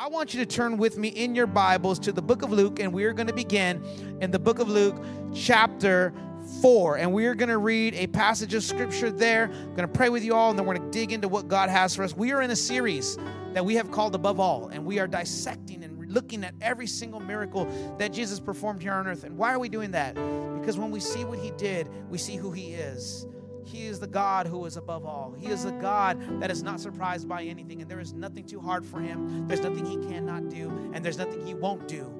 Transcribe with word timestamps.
I 0.00 0.06
want 0.06 0.32
you 0.32 0.38
to 0.38 0.46
turn 0.46 0.76
with 0.76 0.96
me 0.96 1.08
in 1.08 1.34
your 1.34 1.48
Bibles 1.48 1.98
to 2.00 2.12
the 2.12 2.22
book 2.22 2.42
of 2.42 2.52
Luke, 2.52 2.78
and 2.78 2.92
we 2.92 3.02
are 3.02 3.12
going 3.12 3.26
to 3.26 3.32
begin 3.32 3.82
in 4.20 4.30
the 4.30 4.38
book 4.38 4.60
of 4.60 4.68
Luke, 4.68 4.94
chapter 5.34 6.14
4. 6.62 6.98
And 6.98 7.12
we 7.12 7.26
are 7.26 7.34
going 7.34 7.48
to 7.48 7.58
read 7.58 7.94
a 7.94 8.06
passage 8.06 8.54
of 8.54 8.62
scripture 8.62 9.10
there. 9.10 9.50
I'm 9.52 9.74
going 9.74 9.78
to 9.78 9.88
pray 9.88 10.08
with 10.08 10.22
you 10.22 10.36
all, 10.36 10.50
and 10.50 10.58
then 10.58 10.66
we're 10.66 10.76
going 10.76 10.88
to 10.88 10.96
dig 10.96 11.10
into 11.10 11.26
what 11.26 11.48
God 11.48 11.68
has 11.68 11.96
for 11.96 12.04
us. 12.04 12.16
We 12.16 12.30
are 12.30 12.42
in 12.42 12.52
a 12.52 12.56
series 12.56 13.18
that 13.54 13.64
we 13.64 13.74
have 13.74 13.90
called 13.90 14.14
Above 14.14 14.38
All, 14.38 14.68
and 14.68 14.86
we 14.86 15.00
are 15.00 15.08
dissecting 15.08 15.82
and 15.82 16.08
looking 16.08 16.44
at 16.44 16.54
every 16.60 16.86
single 16.86 17.18
miracle 17.18 17.64
that 17.98 18.12
Jesus 18.12 18.38
performed 18.38 18.80
here 18.80 18.92
on 18.92 19.08
earth. 19.08 19.24
And 19.24 19.36
why 19.36 19.52
are 19.52 19.58
we 19.58 19.68
doing 19.68 19.90
that? 19.90 20.14
Because 20.60 20.78
when 20.78 20.92
we 20.92 21.00
see 21.00 21.24
what 21.24 21.40
he 21.40 21.50
did, 21.56 21.88
we 22.08 22.18
see 22.18 22.36
who 22.36 22.52
he 22.52 22.74
is. 22.74 23.26
He 23.68 23.86
is 23.86 24.00
the 24.00 24.06
God 24.06 24.46
who 24.46 24.64
is 24.64 24.78
above 24.78 25.04
all. 25.04 25.34
He 25.38 25.48
is 25.48 25.66
a 25.66 25.72
God 25.72 26.40
that 26.40 26.50
is 26.50 26.62
not 26.62 26.80
surprised 26.80 27.28
by 27.28 27.42
anything, 27.42 27.82
and 27.82 27.90
there 27.90 28.00
is 28.00 28.14
nothing 28.14 28.44
too 28.44 28.60
hard 28.60 28.84
for 28.84 28.98
him. 28.98 29.46
There's 29.46 29.60
nothing 29.60 29.84
he 29.84 29.96
cannot 30.08 30.48
do, 30.48 30.70
and 30.94 31.04
there's 31.04 31.18
nothing 31.18 31.46
he 31.46 31.52
won't 31.52 31.86
do 31.86 32.10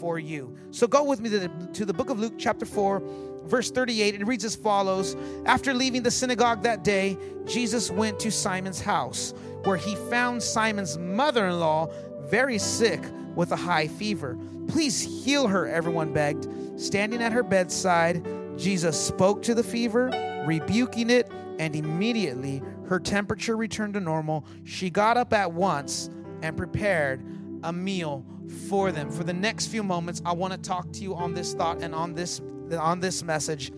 for 0.00 0.18
you. 0.18 0.56
So 0.72 0.88
go 0.88 1.04
with 1.04 1.20
me 1.20 1.30
to 1.30 1.38
the, 1.38 1.68
to 1.74 1.84
the 1.84 1.94
book 1.94 2.10
of 2.10 2.18
Luke, 2.18 2.34
chapter 2.38 2.66
4, 2.66 3.02
verse 3.44 3.70
38. 3.70 4.16
It 4.16 4.26
reads 4.26 4.44
as 4.44 4.56
follows 4.56 5.16
After 5.44 5.72
leaving 5.72 6.02
the 6.02 6.10
synagogue 6.10 6.62
that 6.62 6.82
day, 6.82 7.16
Jesus 7.46 7.88
went 7.88 8.18
to 8.20 8.32
Simon's 8.32 8.80
house, 8.80 9.32
where 9.62 9.76
he 9.76 9.94
found 10.10 10.42
Simon's 10.42 10.98
mother 10.98 11.46
in 11.46 11.60
law 11.60 11.88
very 12.22 12.58
sick 12.58 13.00
with 13.36 13.52
a 13.52 13.56
high 13.56 13.86
fever. 13.86 14.36
Please 14.66 15.00
heal 15.00 15.46
her, 15.46 15.68
everyone 15.68 16.12
begged. 16.12 16.48
Standing 16.80 17.22
at 17.22 17.32
her 17.32 17.44
bedside, 17.44 18.26
Jesus 18.56 19.00
spoke 19.00 19.42
to 19.42 19.54
the 19.54 19.62
fever, 19.62 20.10
rebuking 20.46 21.10
it, 21.10 21.30
and 21.58 21.74
immediately 21.74 22.62
her 22.88 23.00
temperature 23.00 23.56
returned 23.56 23.94
to 23.94 24.00
normal. 24.00 24.46
She 24.64 24.90
got 24.90 25.16
up 25.16 25.32
at 25.32 25.52
once 25.52 26.08
and 26.42 26.56
prepared 26.56 27.24
a 27.62 27.72
meal 27.72 28.24
for 28.68 28.92
them. 28.92 29.10
For 29.10 29.24
the 29.24 29.32
next 29.32 29.66
few 29.66 29.82
moments, 29.82 30.22
I 30.24 30.32
want 30.32 30.52
to 30.52 30.58
talk 30.58 30.92
to 30.92 31.02
you 31.02 31.14
on 31.14 31.34
this 31.34 31.54
thought 31.54 31.82
and 31.82 31.94
on 31.94 32.14
this 32.14 32.40
on 32.78 33.00
this 33.00 33.22
message, 33.22 33.72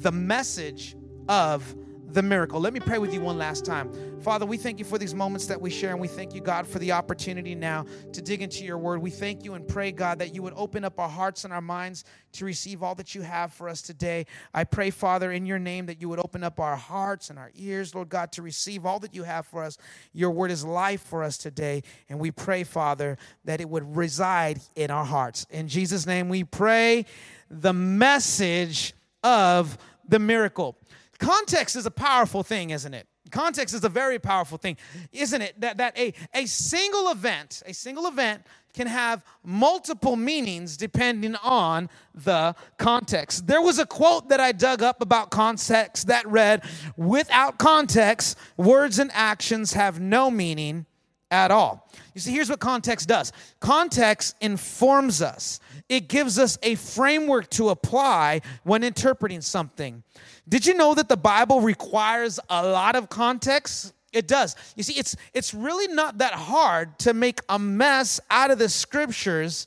the 0.00 0.12
message 0.12 0.96
of 1.28 1.74
the 2.10 2.22
miracle. 2.22 2.58
Let 2.58 2.72
me 2.72 2.80
pray 2.80 2.98
with 2.98 3.12
you 3.12 3.20
one 3.20 3.36
last 3.36 3.66
time. 3.66 3.90
Father, 4.20 4.46
we 4.46 4.56
thank 4.56 4.78
you 4.78 4.84
for 4.84 4.96
these 4.96 5.14
moments 5.14 5.46
that 5.46 5.60
we 5.60 5.70
share, 5.70 5.92
and 5.92 6.00
we 6.00 6.08
thank 6.08 6.34
you, 6.34 6.40
God, 6.40 6.66
for 6.66 6.78
the 6.78 6.92
opportunity 6.92 7.54
now 7.54 7.84
to 8.12 8.22
dig 8.22 8.40
into 8.40 8.64
your 8.64 8.78
word. 8.78 9.02
We 9.02 9.10
thank 9.10 9.44
you 9.44 9.54
and 9.54 9.66
pray, 9.68 9.92
God, 9.92 10.18
that 10.20 10.34
you 10.34 10.42
would 10.42 10.54
open 10.56 10.84
up 10.84 10.98
our 10.98 11.08
hearts 11.08 11.44
and 11.44 11.52
our 11.52 11.60
minds 11.60 12.04
to 12.32 12.44
receive 12.44 12.82
all 12.82 12.94
that 12.94 13.14
you 13.14 13.22
have 13.22 13.52
for 13.52 13.68
us 13.68 13.82
today. 13.82 14.26
I 14.54 14.64
pray, 14.64 14.90
Father, 14.90 15.32
in 15.32 15.44
your 15.44 15.58
name, 15.58 15.86
that 15.86 16.00
you 16.00 16.08
would 16.08 16.18
open 16.18 16.42
up 16.42 16.58
our 16.60 16.76
hearts 16.76 17.30
and 17.30 17.38
our 17.38 17.50
ears, 17.54 17.94
Lord 17.94 18.08
God, 18.08 18.32
to 18.32 18.42
receive 18.42 18.86
all 18.86 18.98
that 19.00 19.14
you 19.14 19.22
have 19.24 19.46
for 19.46 19.62
us. 19.62 19.76
Your 20.12 20.30
word 20.30 20.50
is 20.50 20.64
life 20.64 21.02
for 21.02 21.22
us 21.22 21.36
today, 21.36 21.82
and 22.08 22.18
we 22.18 22.30
pray, 22.30 22.64
Father, 22.64 23.18
that 23.44 23.60
it 23.60 23.68
would 23.68 23.96
reside 23.96 24.60
in 24.76 24.90
our 24.90 25.04
hearts. 25.04 25.46
In 25.50 25.68
Jesus' 25.68 26.06
name, 26.06 26.28
we 26.28 26.44
pray 26.44 27.04
the 27.50 27.72
message 27.72 28.94
of 29.22 29.76
the 30.08 30.18
miracle. 30.18 30.78
Context 31.18 31.76
is 31.76 31.86
a 31.86 31.90
powerful 31.90 32.42
thing, 32.42 32.70
isn't 32.70 32.94
it? 32.94 33.06
Context 33.30 33.74
is 33.74 33.84
a 33.84 33.88
very 33.88 34.18
powerful 34.18 34.56
thing, 34.56 34.76
isn't 35.12 35.42
it? 35.42 35.60
That, 35.60 35.76
that 35.78 35.98
a, 35.98 36.14
a 36.34 36.46
single 36.46 37.10
event, 37.10 37.62
a 37.66 37.74
single 37.74 38.06
event 38.06 38.42
can 38.72 38.86
have 38.86 39.24
multiple 39.42 40.16
meanings 40.16 40.76
depending 40.76 41.34
on 41.36 41.90
the 42.14 42.54
context. 42.78 43.46
There 43.46 43.60
was 43.60 43.78
a 43.78 43.86
quote 43.86 44.28
that 44.28 44.40
I 44.40 44.52
dug 44.52 44.82
up 44.82 45.02
about 45.02 45.30
context 45.30 46.06
that 46.06 46.26
read, 46.28 46.62
Without 46.96 47.58
context, 47.58 48.38
words 48.56 48.98
and 48.98 49.10
actions 49.12 49.72
have 49.72 50.00
no 50.00 50.30
meaning 50.30 50.86
at 51.30 51.50
all. 51.50 51.88
You 52.14 52.20
see, 52.20 52.32
here's 52.32 52.50
what 52.50 52.60
context 52.60 53.08
does 53.08 53.32
context 53.60 54.36
informs 54.40 55.22
us, 55.22 55.60
it 55.88 56.08
gives 56.08 56.38
us 56.38 56.58
a 56.62 56.74
framework 56.74 57.50
to 57.50 57.70
apply 57.70 58.40
when 58.64 58.84
interpreting 58.84 59.40
something. 59.40 60.02
Did 60.48 60.66
you 60.66 60.74
know 60.74 60.94
that 60.94 61.08
the 61.08 61.16
Bible 61.16 61.60
requires 61.60 62.40
a 62.48 62.66
lot 62.66 62.96
of 62.96 63.08
context? 63.08 63.92
It 64.12 64.26
does. 64.26 64.56
You 64.74 64.82
see, 64.82 64.94
it's 64.94 65.16
it's 65.34 65.52
really 65.52 65.92
not 65.92 66.18
that 66.18 66.32
hard 66.32 66.98
to 67.00 67.12
make 67.12 67.40
a 67.48 67.58
mess 67.58 68.20
out 68.30 68.50
of 68.50 68.58
the 68.58 68.68
scriptures 68.68 69.66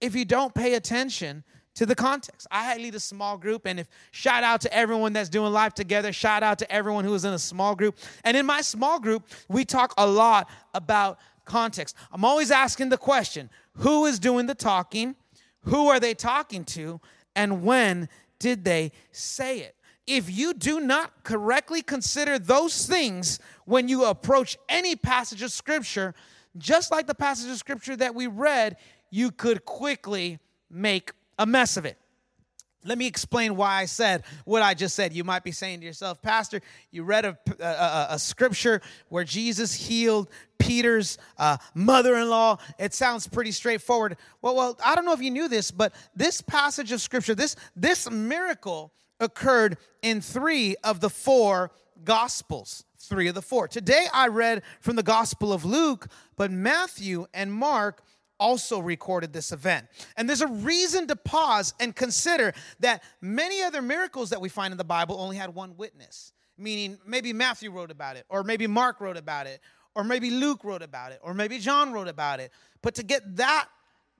if 0.00 0.14
you 0.14 0.24
don't 0.24 0.54
pay 0.54 0.74
attention 0.74 1.44
to 1.74 1.86
the 1.86 1.94
context. 1.94 2.46
I 2.50 2.76
lead 2.76 2.94
a 2.94 3.00
small 3.00 3.36
group, 3.36 3.66
and 3.66 3.80
if 3.80 3.88
shout 4.12 4.44
out 4.44 4.60
to 4.62 4.72
everyone 4.72 5.12
that's 5.12 5.28
doing 5.28 5.52
life 5.52 5.74
together, 5.74 6.12
shout 6.12 6.42
out 6.42 6.58
to 6.60 6.70
everyone 6.70 7.04
who 7.04 7.14
is 7.14 7.24
in 7.24 7.32
a 7.32 7.38
small 7.38 7.74
group. 7.74 7.96
And 8.24 8.36
in 8.36 8.46
my 8.46 8.60
small 8.60 9.00
group, 9.00 9.26
we 9.48 9.64
talk 9.64 9.94
a 9.98 10.06
lot 10.06 10.48
about 10.72 11.18
context. 11.44 11.96
I'm 12.12 12.24
always 12.24 12.50
asking 12.50 12.88
the 12.88 12.98
question 12.98 13.50
who 13.78 14.06
is 14.06 14.18
doing 14.18 14.46
the 14.46 14.54
talking? 14.54 15.16
Who 15.62 15.88
are 15.88 15.98
they 15.98 16.14
talking 16.14 16.64
to? 16.64 17.00
And 17.34 17.64
when 17.64 18.08
did 18.38 18.64
they 18.64 18.92
say 19.10 19.60
it? 19.60 19.74
if 20.06 20.30
you 20.30 20.52
do 20.54 20.80
not 20.80 21.24
correctly 21.24 21.82
consider 21.82 22.38
those 22.38 22.86
things 22.86 23.38
when 23.64 23.88
you 23.88 24.04
approach 24.04 24.56
any 24.68 24.96
passage 24.96 25.42
of 25.42 25.50
scripture, 25.50 26.14
just 26.58 26.90
like 26.90 27.06
the 27.06 27.14
passage 27.14 27.50
of 27.50 27.56
scripture 27.56 27.96
that 27.96 28.14
we 28.14 28.26
read, 28.26 28.76
you 29.10 29.30
could 29.30 29.64
quickly 29.64 30.38
make 30.70 31.12
a 31.38 31.46
mess 31.46 31.76
of 31.76 31.84
it. 31.84 31.98
Let 32.86 32.98
me 32.98 33.06
explain 33.06 33.56
why 33.56 33.80
I 33.80 33.86
said 33.86 34.24
what 34.44 34.60
I 34.62 34.74
just 34.74 34.94
said. 34.94 35.14
You 35.14 35.24
might 35.24 35.42
be 35.42 35.52
saying 35.52 35.80
to 35.80 35.86
yourself, 35.86 36.20
Pastor, 36.20 36.60
you 36.90 37.02
read 37.02 37.24
a, 37.24 37.38
a, 37.58 38.06
a 38.10 38.18
scripture 38.18 38.82
where 39.08 39.24
Jesus 39.24 39.72
healed 39.72 40.28
Peter's 40.58 41.16
uh, 41.38 41.56
mother 41.74 42.14
in 42.16 42.28
law. 42.28 42.58
It 42.78 42.92
sounds 42.92 43.26
pretty 43.26 43.52
straightforward. 43.52 44.16
Well, 44.42 44.54
well, 44.54 44.78
I 44.84 44.94
don't 44.94 45.06
know 45.06 45.14
if 45.14 45.22
you 45.22 45.30
knew 45.30 45.48
this, 45.48 45.70
but 45.70 45.94
this 46.14 46.42
passage 46.42 46.92
of 46.92 47.00
scripture, 47.00 47.34
this, 47.34 47.56
this 47.74 48.10
miracle, 48.10 48.92
occurred 49.20 49.78
in 50.02 50.20
three 50.20 50.76
of 50.84 51.00
the 51.00 51.10
four 51.10 51.70
gospels. 52.04 52.84
Three 52.98 53.28
of 53.28 53.34
the 53.34 53.42
four. 53.42 53.68
Today 53.68 54.06
I 54.12 54.28
read 54.28 54.62
from 54.80 54.96
the 54.96 55.02
Gospel 55.02 55.52
of 55.52 55.64
Luke, 55.64 56.08
but 56.36 56.50
Matthew 56.50 57.26
and 57.34 57.52
Mark 57.52 58.02
also 58.44 58.78
recorded 58.78 59.32
this 59.32 59.52
event. 59.52 59.86
And 60.18 60.28
there's 60.28 60.42
a 60.42 60.46
reason 60.46 61.06
to 61.06 61.16
pause 61.16 61.72
and 61.80 61.96
consider 61.96 62.52
that 62.80 63.02
many 63.22 63.62
other 63.62 63.80
miracles 63.80 64.28
that 64.30 64.40
we 64.40 64.50
find 64.50 64.70
in 64.70 64.76
the 64.76 64.84
Bible 64.84 65.18
only 65.18 65.36
had 65.36 65.54
one 65.54 65.78
witness, 65.78 66.34
meaning 66.58 66.98
maybe 67.06 67.32
Matthew 67.32 67.70
wrote 67.70 67.90
about 67.90 68.16
it, 68.16 68.26
or 68.28 68.44
maybe 68.44 68.66
Mark 68.66 69.00
wrote 69.00 69.16
about 69.16 69.46
it, 69.46 69.60
or 69.94 70.04
maybe 70.04 70.30
Luke 70.30 70.62
wrote 70.62 70.82
about 70.82 71.10
it, 71.10 71.20
or 71.22 71.32
maybe 71.32 71.58
John 71.58 71.90
wrote 71.90 72.06
about 72.06 72.38
it. 72.38 72.52
But 72.82 72.96
to 72.96 73.02
get 73.02 73.36
that 73.36 73.66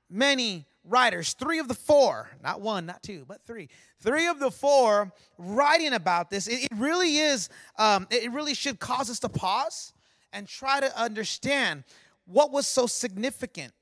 many 0.08 0.64
writers, 0.84 1.34
three 1.34 1.58
of 1.58 1.68
the 1.68 1.74
four, 1.74 2.30
not 2.42 2.62
one, 2.62 2.86
not 2.86 3.02
two, 3.02 3.26
but 3.28 3.44
three, 3.46 3.68
three 4.00 4.26
of 4.26 4.38
the 4.38 4.50
four 4.50 5.12
writing 5.36 5.92
about 5.92 6.30
this, 6.30 6.46
it, 6.46 6.64
it 6.64 6.72
really 6.76 7.18
is, 7.18 7.50
um, 7.76 8.06
it 8.10 8.32
really 8.32 8.54
should 8.54 8.78
cause 8.78 9.10
us 9.10 9.18
to 9.18 9.28
pause 9.28 9.92
and 10.32 10.48
try 10.48 10.80
to 10.80 10.98
understand 10.98 11.84
what 12.24 12.50
was 12.50 12.66
so 12.66 12.86
significant 12.86 13.74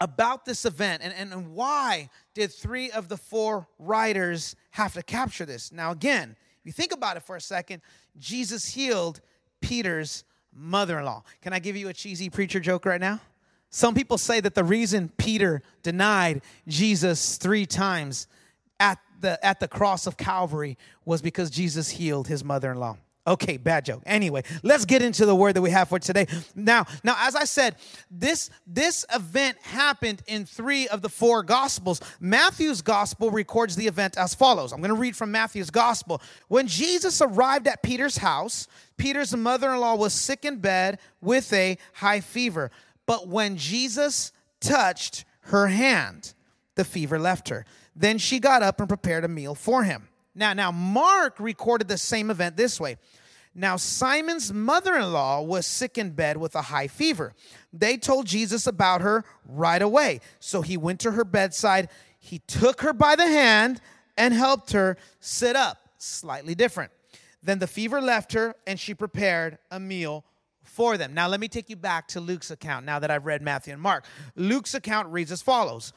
about 0.00 0.44
this 0.44 0.64
event 0.64 1.02
and, 1.02 1.12
and, 1.12 1.32
and 1.32 1.54
why 1.54 2.08
did 2.34 2.52
three 2.52 2.90
of 2.90 3.08
the 3.08 3.16
four 3.16 3.66
writers 3.78 4.54
have 4.70 4.94
to 4.94 5.02
capture 5.02 5.44
this. 5.44 5.72
Now, 5.72 5.90
again, 5.90 6.36
if 6.60 6.66
you 6.66 6.72
think 6.72 6.92
about 6.92 7.16
it 7.16 7.22
for 7.22 7.36
a 7.36 7.40
second, 7.40 7.82
Jesus 8.16 8.66
healed 8.66 9.20
Peter's 9.60 10.24
mother 10.54 10.98
in 10.98 11.04
law. 11.04 11.24
Can 11.42 11.52
I 11.52 11.58
give 11.58 11.76
you 11.76 11.88
a 11.88 11.92
cheesy 11.92 12.30
preacher 12.30 12.60
joke 12.60 12.86
right 12.86 13.00
now? 13.00 13.20
Some 13.70 13.94
people 13.94 14.18
say 14.18 14.40
that 14.40 14.54
the 14.54 14.64
reason 14.64 15.10
Peter 15.18 15.62
denied 15.82 16.42
Jesus 16.66 17.36
three 17.36 17.66
times 17.66 18.26
at 18.80 18.98
the, 19.20 19.44
at 19.44 19.60
the 19.60 19.68
cross 19.68 20.06
of 20.06 20.16
Calvary 20.16 20.78
was 21.04 21.20
because 21.20 21.50
Jesus 21.50 21.90
healed 21.90 22.28
his 22.28 22.44
mother 22.44 22.70
in 22.70 22.78
law. 22.78 22.96
Okay, 23.28 23.58
bad 23.58 23.84
joke. 23.84 24.02
Anyway, 24.06 24.42
let's 24.62 24.86
get 24.86 25.02
into 25.02 25.26
the 25.26 25.34
word 25.34 25.54
that 25.54 25.60
we 25.60 25.70
have 25.70 25.90
for 25.90 25.98
today. 25.98 26.26
Now, 26.54 26.86
now 27.04 27.14
as 27.20 27.36
I 27.36 27.44
said, 27.44 27.76
this 28.10 28.48
this 28.66 29.04
event 29.14 29.58
happened 29.58 30.22
in 30.26 30.46
3 30.46 30.88
of 30.88 31.02
the 31.02 31.10
4 31.10 31.42
gospels. 31.42 32.00
Matthew's 32.20 32.80
gospel 32.80 33.30
records 33.30 33.76
the 33.76 33.86
event 33.86 34.16
as 34.16 34.34
follows. 34.34 34.72
I'm 34.72 34.80
going 34.80 34.94
to 34.94 35.00
read 35.00 35.14
from 35.14 35.30
Matthew's 35.30 35.68
gospel. 35.70 36.22
When 36.48 36.66
Jesus 36.66 37.20
arrived 37.20 37.68
at 37.68 37.82
Peter's 37.82 38.16
house, 38.16 38.66
Peter's 38.96 39.36
mother-in-law 39.36 39.96
was 39.96 40.14
sick 40.14 40.46
in 40.46 40.56
bed 40.56 40.98
with 41.20 41.52
a 41.52 41.76
high 41.92 42.20
fever. 42.20 42.70
But 43.04 43.28
when 43.28 43.58
Jesus 43.58 44.32
touched 44.60 45.26
her 45.42 45.66
hand, 45.66 46.32
the 46.76 46.84
fever 46.84 47.18
left 47.18 47.50
her. 47.50 47.66
Then 47.94 48.16
she 48.16 48.38
got 48.38 48.62
up 48.62 48.80
and 48.80 48.88
prepared 48.88 49.24
a 49.24 49.28
meal 49.28 49.54
for 49.54 49.84
him. 49.84 50.08
Now, 50.38 50.52
now 50.52 50.70
Mark 50.70 51.40
recorded 51.40 51.88
the 51.88 51.98
same 51.98 52.30
event 52.30 52.56
this 52.56 52.80
way. 52.80 52.96
Now, 53.54 53.76
Simon's 53.76 54.52
mother 54.52 54.94
in 54.94 55.12
law 55.12 55.42
was 55.42 55.66
sick 55.66 55.98
in 55.98 56.10
bed 56.10 56.36
with 56.36 56.54
a 56.54 56.62
high 56.62 56.86
fever. 56.86 57.34
They 57.72 57.96
told 57.96 58.26
Jesus 58.26 58.66
about 58.68 59.00
her 59.00 59.24
right 59.48 59.82
away. 59.82 60.20
So 60.38 60.62
he 60.62 60.76
went 60.76 61.00
to 61.00 61.10
her 61.10 61.24
bedside. 61.24 61.88
He 62.20 62.38
took 62.46 62.82
her 62.82 62.92
by 62.92 63.16
the 63.16 63.26
hand 63.26 63.80
and 64.16 64.32
helped 64.32 64.72
her 64.72 64.96
sit 65.18 65.56
up, 65.56 65.78
slightly 65.98 66.54
different. 66.54 66.92
Then 67.42 67.58
the 67.58 67.66
fever 67.66 68.00
left 68.00 68.32
her, 68.34 68.54
and 68.66 68.78
she 68.78 68.94
prepared 68.94 69.58
a 69.72 69.80
meal 69.80 70.24
for 70.62 70.96
them. 70.96 71.14
Now, 71.14 71.26
let 71.26 71.40
me 71.40 71.48
take 71.48 71.68
you 71.68 71.76
back 71.76 72.06
to 72.08 72.20
Luke's 72.20 72.52
account 72.52 72.86
now 72.86 73.00
that 73.00 73.10
I've 73.10 73.26
read 73.26 73.42
Matthew 73.42 73.72
and 73.72 73.82
Mark. 73.82 74.04
Luke's 74.36 74.74
account 74.74 75.08
reads 75.08 75.32
as 75.32 75.42
follows 75.42 75.92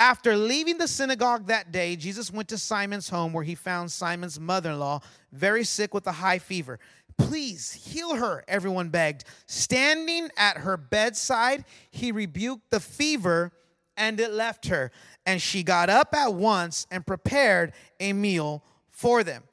After 0.00 0.36
leaving 0.36 0.78
the 0.78 0.88
synagogue 0.88 1.46
that 1.46 1.70
day, 1.70 1.94
Jesus 1.94 2.32
went 2.32 2.48
to 2.48 2.58
Simon's 2.58 3.08
home 3.08 3.32
where 3.32 3.44
he 3.44 3.54
found 3.54 3.92
Simon's 3.92 4.40
mother 4.40 4.72
in 4.72 4.78
law 4.80 5.00
very 5.32 5.64
sick 5.64 5.94
with 5.94 6.06
a 6.06 6.12
high 6.12 6.38
fever. 6.38 6.80
Please 7.16 7.72
heal 7.72 8.16
her, 8.16 8.44
everyone 8.48 8.88
begged. 8.88 9.24
Standing 9.46 10.30
at 10.36 10.58
her 10.58 10.76
bedside, 10.76 11.64
he 11.90 12.10
rebuked 12.10 12.70
the 12.70 12.80
fever 12.80 13.52
and 13.96 14.18
it 14.18 14.32
left 14.32 14.66
her. 14.66 14.90
And 15.26 15.40
she 15.40 15.62
got 15.62 15.88
up 15.88 16.12
at 16.12 16.34
once 16.34 16.88
and 16.90 17.06
prepared 17.06 17.72
a 18.00 18.12
meal 18.12 18.64
for 18.90 19.22
them. 19.22 19.44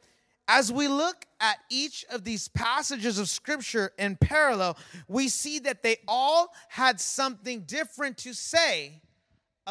As 0.48 0.72
we 0.72 0.88
look 0.88 1.26
at 1.40 1.60
each 1.70 2.04
of 2.10 2.24
these 2.24 2.48
passages 2.48 3.20
of 3.20 3.30
scripture 3.30 3.92
in 4.00 4.16
parallel, 4.16 4.76
we 5.08 5.28
see 5.30 5.60
that 5.60 5.84
they 5.84 5.98
all 6.08 6.52
had 6.68 7.00
something 7.00 7.62
different 7.62 8.18
to 8.18 8.34
say 8.34 9.02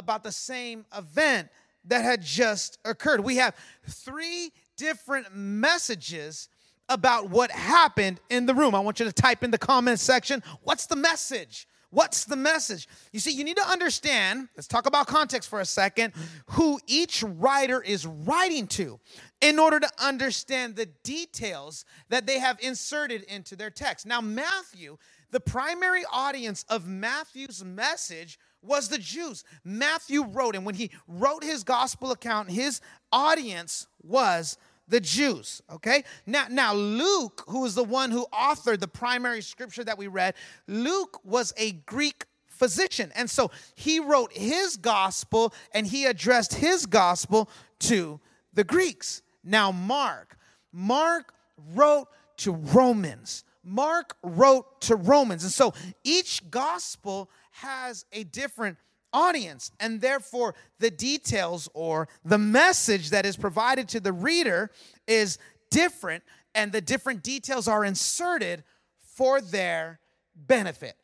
about 0.00 0.24
the 0.24 0.32
same 0.32 0.84
event 0.96 1.48
that 1.84 2.02
had 2.02 2.22
just 2.22 2.78
occurred. 2.84 3.20
We 3.20 3.36
have 3.36 3.54
three 3.86 4.50
different 4.76 5.34
messages 5.34 6.48
about 6.88 7.30
what 7.30 7.50
happened 7.50 8.20
in 8.30 8.46
the 8.46 8.54
room. 8.54 8.74
I 8.74 8.80
want 8.80 8.98
you 8.98 9.06
to 9.06 9.12
type 9.12 9.44
in 9.44 9.50
the 9.50 9.58
comment 9.58 10.00
section 10.00 10.42
what's 10.62 10.86
the 10.86 10.96
message? 10.96 11.68
What's 11.92 12.24
the 12.24 12.36
message? 12.36 12.88
You 13.12 13.18
see, 13.18 13.32
you 13.32 13.42
need 13.42 13.56
to 13.56 13.68
understand, 13.68 14.48
let's 14.56 14.68
talk 14.68 14.86
about 14.86 15.08
context 15.08 15.48
for 15.48 15.58
a 15.58 15.64
second, 15.64 16.12
who 16.46 16.78
each 16.86 17.24
writer 17.24 17.82
is 17.82 18.06
writing 18.06 18.68
to 18.68 19.00
in 19.40 19.58
order 19.58 19.80
to 19.80 19.90
understand 19.98 20.76
the 20.76 20.86
details 21.02 21.84
that 22.08 22.26
they 22.26 22.38
have 22.38 22.58
inserted 22.60 23.24
into 23.24 23.56
their 23.56 23.70
text. 23.70 24.06
Now, 24.06 24.20
Matthew, 24.20 24.98
the 25.32 25.40
primary 25.40 26.04
audience 26.12 26.64
of 26.68 26.86
Matthew's 26.86 27.64
message 27.64 28.38
was 28.62 28.88
the 28.88 28.98
Jews. 28.98 29.44
Matthew 29.64 30.24
wrote, 30.24 30.54
and 30.54 30.66
when 30.66 30.74
he 30.74 30.90
wrote 31.06 31.44
his 31.44 31.64
gospel 31.64 32.10
account, 32.12 32.50
his 32.50 32.80
audience 33.12 33.86
was 34.02 34.58
the 34.88 35.00
Jews. 35.00 35.62
Okay? 35.72 36.04
Now, 36.26 36.46
now 36.50 36.74
Luke, 36.74 37.44
who 37.48 37.64
is 37.64 37.74
the 37.74 37.84
one 37.84 38.10
who 38.10 38.26
authored 38.32 38.80
the 38.80 38.88
primary 38.88 39.40
scripture 39.40 39.84
that 39.84 39.98
we 39.98 40.08
read, 40.08 40.34
Luke 40.66 41.20
was 41.24 41.52
a 41.56 41.72
Greek 41.72 42.26
physician. 42.48 43.10
And 43.14 43.30
so 43.30 43.50
he 43.74 44.00
wrote 44.00 44.32
his 44.32 44.76
gospel 44.76 45.54
and 45.72 45.86
he 45.86 46.04
addressed 46.04 46.54
his 46.54 46.84
gospel 46.86 47.48
to 47.80 48.20
the 48.52 48.64
Greeks. 48.64 49.22
Now, 49.42 49.72
Mark, 49.72 50.36
Mark 50.72 51.32
wrote 51.74 52.08
to 52.38 52.52
Romans. 52.52 53.44
Mark 53.62 54.16
wrote 54.22 54.80
to 54.82 54.96
Romans. 54.96 55.44
And 55.44 55.52
so 55.52 55.72
each 56.04 56.50
gospel 56.50 57.30
has 57.62 58.04
a 58.12 58.24
different 58.24 58.78
audience. 59.12 59.70
And 59.80 60.00
therefore, 60.00 60.54
the 60.78 60.90
details 60.90 61.68
or 61.74 62.08
the 62.24 62.38
message 62.38 63.10
that 63.10 63.26
is 63.26 63.36
provided 63.36 63.88
to 63.88 64.00
the 64.00 64.12
reader 64.12 64.70
is 65.06 65.38
different, 65.70 66.22
and 66.54 66.72
the 66.72 66.80
different 66.80 67.22
details 67.22 67.68
are 67.68 67.84
inserted 67.84 68.64
for 69.00 69.40
their 69.40 70.00
benefit. 70.34 70.96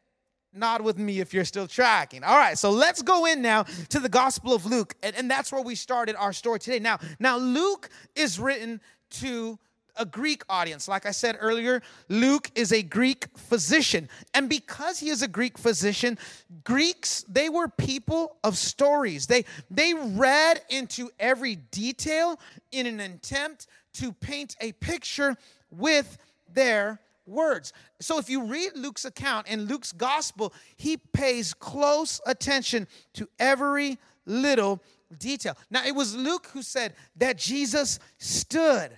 Nod 0.52 0.80
with 0.80 0.98
me 0.98 1.20
if 1.20 1.34
you're 1.34 1.44
still 1.44 1.66
tracking. 1.66 2.24
All 2.24 2.38
right, 2.38 2.56
so 2.56 2.70
let's 2.70 3.02
go 3.02 3.26
in 3.26 3.42
now 3.42 3.64
to 3.90 4.00
the 4.00 4.08
Gospel 4.08 4.54
of 4.54 4.64
Luke, 4.64 4.94
and, 5.02 5.14
and 5.14 5.30
that's 5.30 5.52
where 5.52 5.62
we 5.62 5.74
started 5.74 6.16
our 6.16 6.32
story 6.32 6.58
today. 6.58 6.78
Now, 6.78 6.98
now 7.18 7.36
Luke 7.36 7.90
is 8.14 8.40
written 8.40 8.80
to 9.10 9.58
a 9.96 10.04
Greek 10.04 10.42
audience. 10.48 10.88
Like 10.88 11.06
I 11.06 11.10
said 11.10 11.36
earlier, 11.40 11.82
Luke 12.08 12.50
is 12.54 12.72
a 12.72 12.82
Greek 12.82 13.26
physician. 13.36 14.08
And 14.34 14.48
because 14.48 14.98
he 14.98 15.10
is 15.10 15.22
a 15.22 15.28
Greek 15.28 15.58
physician, 15.58 16.18
Greeks, 16.64 17.24
they 17.28 17.48
were 17.48 17.68
people 17.68 18.36
of 18.44 18.56
stories. 18.56 19.26
They 19.26 19.44
they 19.70 19.94
read 19.94 20.60
into 20.68 21.10
every 21.18 21.56
detail 21.56 22.38
in 22.72 22.86
an 22.86 23.00
attempt 23.00 23.66
to 23.94 24.12
paint 24.12 24.56
a 24.60 24.72
picture 24.72 25.36
with 25.70 26.18
their 26.52 27.00
words. 27.26 27.72
So 28.00 28.18
if 28.18 28.30
you 28.30 28.44
read 28.44 28.72
Luke's 28.74 29.04
account 29.04 29.48
in 29.48 29.64
Luke's 29.64 29.92
gospel, 29.92 30.52
he 30.76 30.96
pays 30.96 31.54
close 31.54 32.20
attention 32.26 32.86
to 33.14 33.28
every 33.38 33.98
little 34.26 34.82
detail. 35.18 35.56
Now, 35.70 35.84
it 35.84 35.94
was 35.94 36.14
Luke 36.14 36.48
who 36.52 36.62
said 36.62 36.94
that 37.16 37.38
Jesus 37.38 37.98
stood 38.18 38.90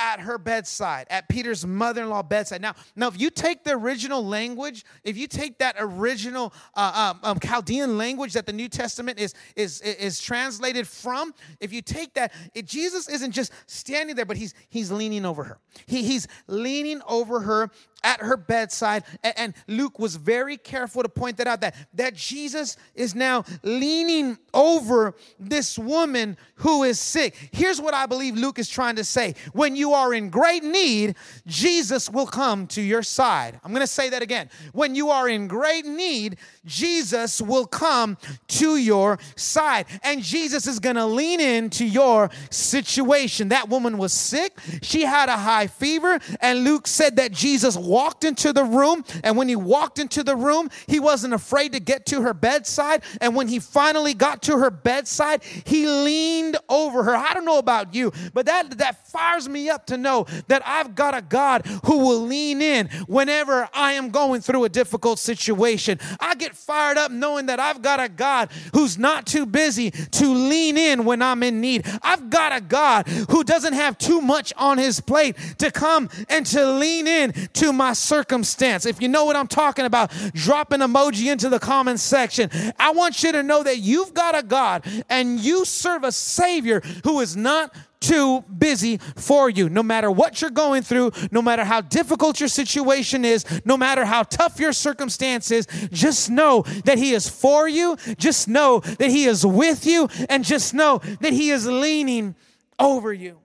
at 0.00 0.20
her 0.20 0.38
bedside, 0.38 1.06
at 1.10 1.28
Peter's 1.28 1.66
mother 1.66 2.02
in 2.02 2.08
law 2.08 2.22
bedside. 2.22 2.62
Now, 2.62 2.74
now, 2.96 3.06
if 3.06 3.20
you 3.20 3.28
take 3.28 3.64
the 3.64 3.72
original 3.72 4.24
language, 4.24 4.84
if 5.04 5.18
you 5.18 5.26
take 5.26 5.58
that 5.58 5.76
original 5.78 6.54
uh, 6.74 7.12
um, 7.14 7.20
um, 7.22 7.38
Chaldean 7.38 7.98
language 7.98 8.32
that 8.32 8.46
the 8.46 8.52
New 8.52 8.68
Testament 8.68 9.20
is, 9.20 9.34
is, 9.56 9.82
is 9.82 10.18
translated 10.18 10.88
from, 10.88 11.34
if 11.60 11.70
you 11.72 11.82
take 11.82 12.14
that, 12.14 12.32
it, 12.54 12.64
Jesus 12.64 13.08
isn't 13.10 13.32
just 13.32 13.52
standing 13.66 14.16
there, 14.16 14.24
but 14.24 14.38
he's, 14.38 14.54
he's 14.70 14.90
leaning 14.90 15.26
over 15.26 15.44
her. 15.44 15.58
He, 15.86 16.02
he's 16.02 16.26
leaning 16.46 17.02
over 17.06 17.40
her 17.40 17.70
at 18.04 18.20
her 18.20 18.36
bedside. 18.36 19.04
And, 19.22 19.54
Luke 19.66 19.98
was 19.98 20.16
very 20.16 20.56
careful 20.56 21.02
to 21.02 21.08
point 21.08 21.36
that 21.38 21.46
out 21.46 21.60
that, 21.60 21.74
that 21.94 22.14
Jesus 22.14 22.76
is 22.94 23.14
now 23.14 23.44
leaning 23.62 24.38
over 24.54 25.14
this 25.38 25.78
woman 25.78 26.36
who 26.56 26.82
is 26.84 26.98
sick. 27.00 27.50
Here's 27.52 27.80
what 27.80 27.94
I 27.94 28.06
believe 28.06 28.36
Luke 28.36 28.58
is 28.58 28.68
trying 28.68 28.96
to 28.96 29.04
say 29.04 29.34
when 29.52 29.76
you 29.76 29.92
are 29.92 30.14
in 30.14 30.30
great 30.30 30.62
need, 30.62 31.16
Jesus 31.46 32.10
will 32.10 32.26
come 32.26 32.66
to 32.68 32.82
your 32.82 33.02
side. 33.02 33.58
I'm 33.64 33.72
going 33.72 33.80
to 33.80 33.86
say 33.86 34.10
that 34.10 34.22
again. 34.22 34.50
When 34.72 34.94
you 34.94 35.10
are 35.10 35.28
in 35.28 35.48
great 35.48 35.86
need, 35.86 36.36
Jesus 36.64 37.40
will 37.40 37.66
come 37.66 38.16
to 38.48 38.76
your 38.76 39.18
side. 39.36 39.86
And 40.02 40.22
Jesus 40.22 40.66
is 40.66 40.78
going 40.78 40.96
to 40.96 41.06
lean 41.06 41.40
into 41.40 41.84
your 41.84 42.30
situation. 42.50 43.48
That 43.48 43.68
woman 43.68 43.98
was 43.98 44.12
sick, 44.12 44.58
she 44.82 45.02
had 45.02 45.28
a 45.28 45.36
high 45.36 45.66
fever, 45.66 46.18
and 46.40 46.64
Luke 46.64 46.86
said 46.86 47.16
that 47.16 47.32
Jesus 47.32 47.76
walked 47.90 48.22
into 48.22 48.52
the 48.52 48.64
room. 48.64 49.04
And 49.24 49.36
when 49.36 49.48
he 49.48 49.56
walked 49.56 49.98
into 49.98 50.22
the 50.22 50.36
room, 50.36 50.70
he 50.86 51.00
wasn't 51.00 51.34
afraid 51.34 51.72
to 51.72 51.80
get 51.80 52.06
to 52.06 52.22
her 52.22 52.32
bedside. 52.32 53.02
And 53.20 53.34
when 53.34 53.48
he 53.48 53.58
finally 53.58 54.14
got 54.14 54.42
to 54.42 54.58
her 54.58 54.70
bedside, 54.70 55.42
he 55.64 55.88
leaned 55.88 56.56
over 56.68 57.02
her. 57.02 57.16
I 57.16 57.34
don't 57.34 57.44
know 57.44 57.58
about 57.58 57.94
you, 57.94 58.12
but 58.32 58.46
that, 58.46 58.78
that 58.78 59.08
fires 59.08 59.48
me 59.48 59.68
up 59.68 59.86
to 59.86 59.96
know 59.96 60.26
that 60.46 60.62
I've 60.64 60.94
got 60.94 61.16
a 61.16 61.22
God 61.22 61.66
who 61.84 61.98
will 61.98 62.20
lean 62.20 62.62
in 62.62 62.88
whenever 63.08 63.68
I 63.74 63.94
am 63.94 64.10
going 64.10 64.40
through 64.40 64.64
a 64.64 64.68
difficult 64.68 65.18
situation. 65.18 65.98
I 66.20 66.36
get 66.36 66.54
fired 66.54 66.96
up 66.96 67.10
knowing 67.10 67.46
that 67.46 67.58
I've 67.58 67.82
got 67.82 67.98
a 67.98 68.08
God 68.08 68.50
who's 68.72 68.98
not 68.98 69.26
too 69.26 69.46
busy 69.46 69.90
to 69.90 70.32
lean 70.32 70.78
in 70.78 71.04
when 71.04 71.22
I'm 71.22 71.42
in 71.42 71.60
need. 71.60 71.86
I've 72.02 72.30
got 72.30 72.54
a 72.54 72.60
God 72.60 73.08
who 73.08 73.42
doesn't 73.42 73.72
have 73.72 73.98
too 73.98 74.20
much 74.20 74.52
on 74.56 74.78
his 74.78 75.00
plate 75.00 75.36
to 75.58 75.72
come 75.72 76.08
and 76.28 76.46
to 76.46 76.70
lean 76.70 77.08
in 77.08 77.32
to 77.54 77.72
my 77.80 77.94
circumstance. 77.94 78.84
If 78.84 79.00
you 79.00 79.08
know 79.08 79.24
what 79.24 79.36
I'm 79.36 79.46
talking 79.46 79.86
about, 79.86 80.12
drop 80.34 80.70
an 80.72 80.82
emoji 80.82 81.32
into 81.32 81.48
the 81.48 81.58
comment 81.58 81.98
section. 81.98 82.50
I 82.78 82.90
want 82.90 83.22
you 83.22 83.32
to 83.32 83.42
know 83.42 83.62
that 83.62 83.78
you've 83.78 84.12
got 84.12 84.38
a 84.38 84.42
God 84.42 84.84
and 85.08 85.40
you 85.40 85.64
serve 85.64 86.04
a 86.04 86.12
Savior 86.12 86.82
who 87.04 87.20
is 87.20 87.38
not 87.38 87.74
too 87.98 88.42
busy 88.42 88.98
for 88.98 89.48
you. 89.48 89.70
No 89.70 89.82
matter 89.82 90.10
what 90.10 90.42
you're 90.42 90.50
going 90.50 90.82
through, 90.82 91.12
no 91.30 91.40
matter 91.40 91.64
how 91.64 91.80
difficult 91.80 92.38
your 92.38 92.50
situation 92.50 93.24
is, 93.24 93.46
no 93.64 93.78
matter 93.78 94.04
how 94.04 94.24
tough 94.24 94.60
your 94.60 94.74
circumstance 94.74 95.50
is, 95.50 95.66
just 95.90 96.28
know 96.28 96.62
that 96.84 96.98
He 96.98 97.14
is 97.14 97.30
for 97.30 97.66
you. 97.66 97.96
Just 98.18 98.46
know 98.46 98.80
that 98.80 99.08
He 99.08 99.24
is 99.24 99.46
with 99.46 99.86
you. 99.86 100.06
And 100.28 100.44
just 100.44 100.74
know 100.74 100.98
that 101.20 101.32
He 101.32 101.48
is 101.50 101.66
leaning 101.66 102.34
over 102.78 103.10
you. 103.10 103.38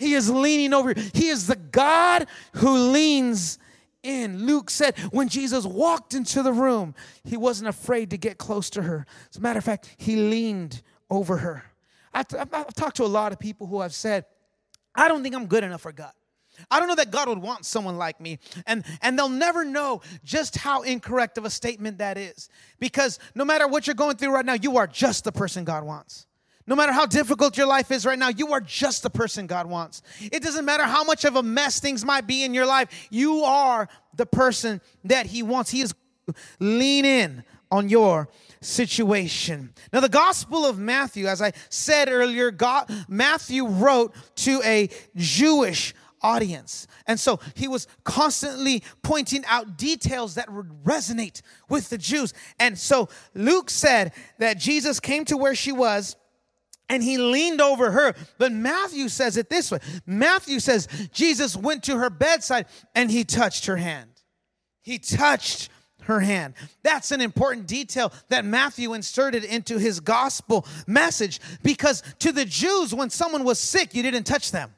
He 0.00 0.14
is 0.14 0.28
leaning 0.28 0.74
over 0.74 0.90
you. 0.90 1.10
He 1.14 1.28
is 1.28 1.46
the 1.46 1.56
God 1.56 2.26
who 2.54 2.90
leans 2.90 3.59
in. 4.02 4.46
Luke 4.46 4.70
said 4.70 4.98
when 5.10 5.28
Jesus 5.28 5.64
walked 5.64 6.14
into 6.14 6.42
the 6.42 6.52
room, 6.52 6.94
he 7.24 7.36
wasn't 7.36 7.68
afraid 7.68 8.10
to 8.10 8.18
get 8.18 8.38
close 8.38 8.70
to 8.70 8.82
her. 8.82 9.06
As 9.30 9.36
a 9.36 9.40
matter 9.40 9.58
of 9.58 9.64
fact, 9.64 9.94
he 9.96 10.16
leaned 10.16 10.82
over 11.08 11.38
her. 11.38 11.64
I've, 12.12 12.26
I've 12.52 12.74
talked 12.74 12.96
to 12.96 13.04
a 13.04 13.06
lot 13.06 13.32
of 13.32 13.38
people 13.38 13.66
who 13.66 13.80
have 13.80 13.94
said, 13.94 14.24
I 14.94 15.08
don't 15.08 15.22
think 15.22 15.34
I'm 15.34 15.46
good 15.46 15.64
enough 15.64 15.82
for 15.82 15.92
God. 15.92 16.12
I 16.70 16.78
don't 16.78 16.88
know 16.88 16.96
that 16.96 17.10
God 17.10 17.28
would 17.28 17.38
want 17.38 17.64
someone 17.64 17.96
like 17.96 18.20
me. 18.20 18.38
And 18.66 18.84
and 19.00 19.18
they'll 19.18 19.28
never 19.28 19.64
know 19.64 20.02
just 20.24 20.56
how 20.56 20.82
incorrect 20.82 21.38
of 21.38 21.44
a 21.44 21.50
statement 21.50 21.98
that 21.98 22.18
is. 22.18 22.48
Because 22.78 23.18
no 23.34 23.44
matter 23.44 23.66
what 23.66 23.86
you're 23.86 23.94
going 23.94 24.16
through 24.16 24.32
right 24.32 24.44
now, 24.44 24.54
you 24.54 24.76
are 24.76 24.86
just 24.86 25.24
the 25.24 25.32
person 25.32 25.64
God 25.64 25.84
wants. 25.84 26.26
No 26.70 26.76
matter 26.76 26.92
how 26.92 27.04
difficult 27.04 27.58
your 27.58 27.66
life 27.66 27.90
is 27.90 28.06
right 28.06 28.18
now, 28.18 28.28
you 28.28 28.52
are 28.52 28.60
just 28.60 29.02
the 29.02 29.10
person 29.10 29.48
God 29.48 29.66
wants. 29.66 30.02
It 30.20 30.40
doesn't 30.40 30.64
matter 30.64 30.84
how 30.84 31.02
much 31.02 31.24
of 31.24 31.34
a 31.34 31.42
mess 31.42 31.80
things 31.80 32.04
might 32.04 32.28
be 32.28 32.44
in 32.44 32.54
your 32.54 32.64
life, 32.64 33.08
you 33.10 33.42
are 33.42 33.88
the 34.14 34.24
person 34.24 34.80
that 35.02 35.26
He 35.26 35.42
wants. 35.42 35.72
He 35.72 35.80
is 35.80 35.92
lean 36.60 37.04
in 37.04 37.42
on 37.72 37.88
your 37.88 38.28
situation. 38.60 39.74
Now, 39.92 39.98
the 39.98 40.08
Gospel 40.08 40.64
of 40.64 40.78
Matthew, 40.78 41.26
as 41.26 41.42
I 41.42 41.54
said 41.70 42.08
earlier, 42.08 42.52
God, 42.52 42.88
Matthew 43.08 43.66
wrote 43.66 44.14
to 44.36 44.62
a 44.64 44.90
Jewish 45.16 45.92
audience. 46.22 46.86
And 47.08 47.18
so 47.18 47.40
he 47.54 47.66
was 47.66 47.88
constantly 48.04 48.84
pointing 49.02 49.44
out 49.46 49.76
details 49.76 50.36
that 50.36 50.52
would 50.52 50.84
resonate 50.84 51.42
with 51.68 51.88
the 51.90 51.98
Jews. 51.98 52.32
And 52.60 52.78
so 52.78 53.08
Luke 53.34 53.70
said 53.70 54.12
that 54.38 54.58
Jesus 54.58 55.00
came 55.00 55.24
to 55.24 55.36
where 55.36 55.54
she 55.56 55.72
was 55.72 56.14
and 56.90 57.02
he 57.02 57.16
leaned 57.16 57.62
over 57.62 57.92
her. 57.92 58.14
But 58.36 58.52
Matthew 58.52 59.08
says 59.08 59.38
it 59.38 59.48
this 59.48 59.70
way 59.70 59.78
Matthew 60.04 60.60
says 60.60 60.88
Jesus 61.12 61.56
went 61.56 61.84
to 61.84 61.96
her 61.96 62.10
bedside 62.10 62.66
and 62.94 63.10
he 63.10 63.24
touched 63.24 63.66
her 63.66 63.76
hand. 63.76 64.10
He 64.82 64.98
touched 64.98 65.70
her 66.02 66.20
hand. 66.20 66.54
That's 66.82 67.12
an 67.12 67.20
important 67.20 67.66
detail 67.66 68.12
that 68.28 68.44
Matthew 68.44 68.92
inserted 68.92 69.44
into 69.44 69.78
his 69.78 70.00
gospel 70.00 70.66
message 70.86 71.40
because 71.62 72.02
to 72.18 72.32
the 72.32 72.44
Jews, 72.44 72.94
when 72.94 73.10
someone 73.10 73.44
was 73.44 73.58
sick, 73.58 73.94
you 73.94 74.02
didn't 74.02 74.24
touch 74.24 74.50
them. 74.50 74.74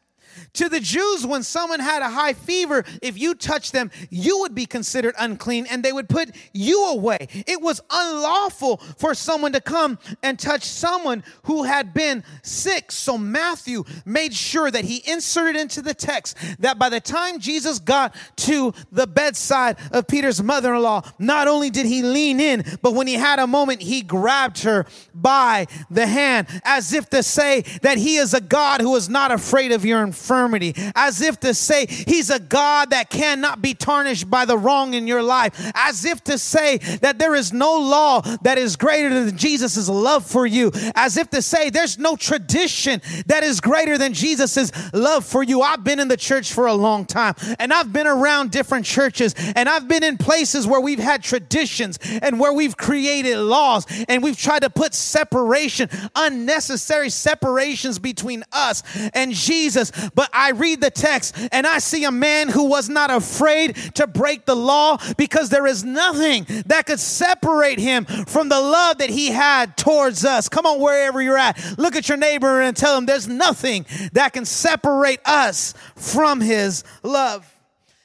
To 0.54 0.68
the 0.68 0.80
Jews, 0.80 1.26
when 1.26 1.42
someone 1.42 1.80
had 1.80 2.02
a 2.02 2.10
high 2.10 2.32
fever, 2.32 2.84
if 3.00 3.18
you 3.18 3.34
touched 3.34 3.72
them, 3.72 3.90
you 4.10 4.40
would 4.40 4.54
be 4.54 4.66
considered 4.66 5.14
unclean 5.18 5.66
and 5.70 5.82
they 5.82 5.92
would 5.92 6.08
put 6.08 6.30
you 6.52 6.86
away. 6.88 7.28
It 7.46 7.60
was 7.60 7.80
unlawful 7.90 8.78
for 8.98 9.14
someone 9.14 9.52
to 9.52 9.60
come 9.60 9.98
and 10.22 10.38
touch 10.38 10.64
someone 10.64 11.22
who 11.44 11.64
had 11.64 11.94
been 11.94 12.24
sick. 12.42 12.92
So 12.92 13.18
Matthew 13.18 13.84
made 14.04 14.34
sure 14.34 14.70
that 14.70 14.84
he 14.84 15.02
inserted 15.10 15.60
into 15.60 15.82
the 15.82 15.94
text 15.94 16.36
that 16.58 16.78
by 16.78 16.88
the 16.88 17.00
time 17.00 17.38
Jesus 17.38 17.78
got 17.78 18.14
to 18.36 18.72
the 18.90 19.06
bedside 19.06 19.76
of 19.92 20.06
Peter's 20.06 20.42
mother 20.42 20.74
in 20.74 20.82
law, 20.82 21.02
not 21.18 21.48
only 21.48 21.70
did 21.70 21.86
he 21.86 22.02
lean 22.02 22.40
in, 22.40 22.64
but 22.82 22.94
when 22.94 23.06
he 23.06 23.14
had 23.14 23.38
a 23.38 23.46
moment, 23.46 23.82
he 23.82 24.02
grabbed 24.02 24.62
her 24.62 24.86
by 25.14 25.66
the 25.90 26.06
hand 26.06 26.46
as 26.64 26.92
if 26.92 27.08
to 27.10 27.22
say 27.22 27.62
that 27.82 27.98
he 27.98 28.16
is 28.16 28.34
a 28.34 28.40
God 28.40 28.80
who 28.80 28.96
is 28.96 29.08
not 29.08 29.30
afraid 29.30 29.72
of 29.72 29.84
your 29.84 30.02
infirmity 30.02 30.21
infirmity, 30.22 30.74
as 30.94 31.20
if 31.20 31.40
to 31.40 31.52
say 31.52 31.86
he's 31.86 32.30
a 32.30 32.38
God 32.38 32.90
that 32.90 33.10
cannot 33.10 33.60
be 33.60 33.74
tarnished 33.74 34.30
by 34.30 34.44
the 34.44 34.56
wrong 34.56 34.94
in 34.94 35.06
your 35.06 35.22
life, 35.22 35.72
as 35.74 36.04
if 36.04 36.22
to 36.24 36.38
say 36.38 36.78
that 37.00 37.18
there 37.18 37.34
is 37.34 37.52
no 37.52 37.78
law 37.78 38.20
that 38.42 38.58
is 38.58 38.76
greater 38.76 39.24
than 39.24 39.36
Jesus' 39.36 39.88
love 39.88 40.24
for 40.24 40.46
you, 40.46 40.70
as 40.94 41.16
if 41.16 41.28
to 41.30 41.42
say 41.42 41.70
there's 41.70 41.98
no 41.98 42.14
tradition 42.14 43.02
that 43.26 43.42
is 43.42 43.60
greater 43.60 43.98
than 43.98 44.14
Jesus' 44.14 44.70
love 44.92 45.24
for 45.24 45.42
you. 45.42 45.60
I've 45.60 45.82
been 45.82 45.98
in 45.98 46.08
the 46.08 46.16
church 46.16 46.52
for 46.52 46.66
a 46.66 46.74
long 46.74 47.04
time 47.04 47.34
and 47.58 47.72
I've 47.72 47.92
been 47.92 48.06
around 48.06 48.50
different 48.50 48.86
churches 48.86 49.34
and 49.56 49.68
I've 49.68 49.88
been 49.88 50.04
in 50.04 50.18
places 50.18 50.66
where 50.66 50.80
we've 50.80 50.98
had 50.98 51.22
traditions 51.22 51.98
and 52.22 52.38
where 52.38 52.52
we've 52.52 52.76
created 52.76 53.38
laws 53.38 53.86
and 54.08 54.22
we've 54.22 54.38
tried 54.38 54.60
to 54.60 54.70
put 54.70 54.94
separation, 54.94 55.88
unnecessary 56.14 57.10
separations 57.10 57.98
between 57.98 58.44
us 58.52 58.82
and 59.14 59.32
Jesus. 59.32 59.90
But 60.14 60.30
I 60.32 60.50
read 60.50 60.80
the 60.80 60.90
text 60.90 61.36
and 61.52 61.66
I 61.66 61.78
see 61.78 62.04
a 62.04 62.10
man 62.10 62.48
who 62.48 62.68
was 62.68 62.88
not 62.88 63.10
afraid 63.10 63.76
to 63.94 64.06
break 64.06 64.44
the 64.44 64.54
law 64.54 64.98
because 65.16 65.48
there 65.48 65.66
is 65.66 65.84
nothing 65.84 66.46
that 66.66 66.86
could 66.86 67.00
separate 67.00 67.78
him 67.78 68.04
from 68.04 68.48
the 68.48 68.60
love 68.60 68.98
that 68.98 69.10
he 69.10 69.28
had 69.28 69.76
towards 69.76 70.24
us. 70.24 70.48
Come 70.48 70.66
on, 70.66 70.80
wherever 70.80 71.22
you're 71.22 71.38
at, 71.38 71.78
look 71.78 71.96
at 71.96 72.08
your 72.08 72.18
neighbor 72.18 72.60
and 72.60 72.76
tell 72.76 72.96
him 72.96 73.06
there's 73.06 73.28
nothing 73.28 73.86
that 74.12 74.32
can 74.32 74.44
separate 74.44 75.20
us 75.24 75.74
from 75.96 76.40
his 76.40 76.84
love. 77.02 77.48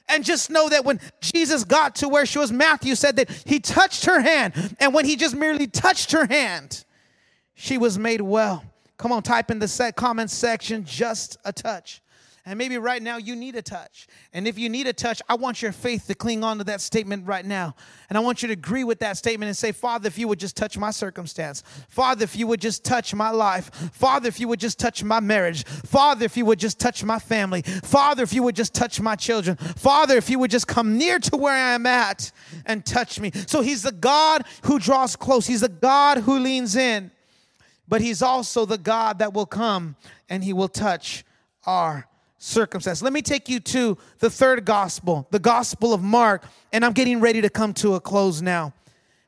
And 0.10 0.24
just 0.24 0.50
know 0.50 0.70
that 0.70 0.86
when 0.86 1.02
Jesus 1.20 1.66
got 1.66 1.96
to 1.96 2.08
where 2.08 2.26
she 2.26 2.40
was, 2.40 2.52
Matthew 2.52 2.96
said 2.96 3.18
that 3.18 3.30
he 3.46 3.60
touched 3.60 4.06
her 4.06 4.22
hand. 4.22 4.76
And 4.80 4.94
when 4.94 5.04
he 5.04 5.18
just 5.18 5.36
merely 5.36 5.68
touched 5.68 6.14
her 6.14 6.26
hand, 6.26 6.86
she 7.56 7.78
was 7.78 8.00
made 8.00 8.22
well. 8.22 8.64
Come 8.98 9.12
on, 9.12 9.22
type 9.22 9.51
in 9.51 9.60
the 9.60 9.68
set 9.68 9.96
comment 9.96 10.32
section, 10.32 10.84
just 10.84 11.38
a 11.46 11.54
touch. 11.54 12.01
And 12.48 12.58
maybe 12.58 12.77
right 12.77 13.01
now 13.01 13.18
you 13.18 13.36
need 13.36 13.58
a 13.58 13.62
touch. 13.62 14.08
And 14.32 14.48
if 14.48 14.58
you 14.58 14.70
need 14.70 14.88
a 14.88 14.94
touch, 14.94 15.22
I 15.27 15.36
want 15.36 15.62
your 15.62 15.74
faith 15.74 16.08
to 16.08 16.16
cling 16.16 16.46
on 16.46 16.60
to 16.60 16.63
that 16.63 16.80
statement 16.80 17.27
right 17.27 17.46
now. 17.46 17.75
And 18.08 18.18
I 18.18 18.22
want 18.22 18.42
you 18.42 18.48
to 18.48 18.54
agree 18.54 18.86
with 18.86 19.00
that 19.00 19.18
statement 19.18 19.50
and 19.50 19.58
say, 19.58 19.74
Father, 19.74 20.08
if 20.08 20.18
you 20.18 20.30
would 20.30 20.39
just 20.39 20.56
touch 20.56 20.77
my 20.77 20.92
circumstance. 20.92 21.62
Father, 21.89 22.24
if 22.24 22.38
you 22.38 22.48
would 22.48 22.62
just 22.62 22.86
touch 22.86 23.13
my 23.13 23.32
life. 23.32 23.66
Father, 23.92 24.30
if 24.30 24.39
you 24.39 24.48
would 24.48 24.62
just 24.62 24.80
touch 24.80 25.04
my 25.04 25.20
marriage. 25.20 25.66
Father, 25.66 26.24
if 26.24 26.38
you 26.38 26.46
would 26.46 26.58
just 26.58 26.80
touch 26.80 27.04
my 27.04 27.20
family. 27.20 27.63
Father, 27.63 28.24
if 28.24 28.32
you 28.32 28.44
would 28.44 28.56
just 28.56 28.74
touch 28.74 29.01
my 29.01 29.18
children. 29.18 29.58
Father, 29.58 30.16
if 30.16 30.30
you 30.30 30.39
would 30.39 30.50
just 30.50 30.70
come 30.70 30.98
near 30.98 31.20
to 31.20 31.36
where 31.36 31.54
I 31.54 31.74
am 31.74 31.86
at 31.86 32.32
and 32.66 32.86
touch 32.86 33.20
me. 33.20 33.32
So 33.48 33.60
he's 33.60 33.84
the 33.84 33.92
God 33.92 34.46
who 34.62 34.80
draws 34.80 35.18
close, 35.18 35.48
he's 35.48 35.62
the 35.62 35.68
God 35.68 36.20
who 36.20 36.39
leans 36.39 36.77
in, 36.77 37.12
but 37.88 38.01
he's 38.01 38.22
also 38.22 38.65
the 38.65 38.77
God 38.77 39.20
that 39.20 39.34
will 39.34 39.46
come 39.46 39.96
and 40.29 40.44
he 40.44 40.53
will 40.53 40.67
touch 40.67 41.24
our 41.65 42.08
circumstance. 42.38 43.01
Let 43.01 43.13
me 43.13 43.22
take 43.22 43.50
you 43.50 43.60
to 43.62 43.98
the 44.20 44.29
third 44.29 44.65
gospel, 44.65 45.27
the 45.32 45.39
gospel 45.39 45.94
of 45.94 46.03
Mark, 46.03 46.44
and 46.72 46.86
I'm 46.86 46.94
getting 46.94 47.20
ready 47.20 47.41
to 47.41 47.50
come 47.50 47.74
to 47.75 47.96
a 47.96 48.00
close 48.00 48.41
now. 48.41 48.74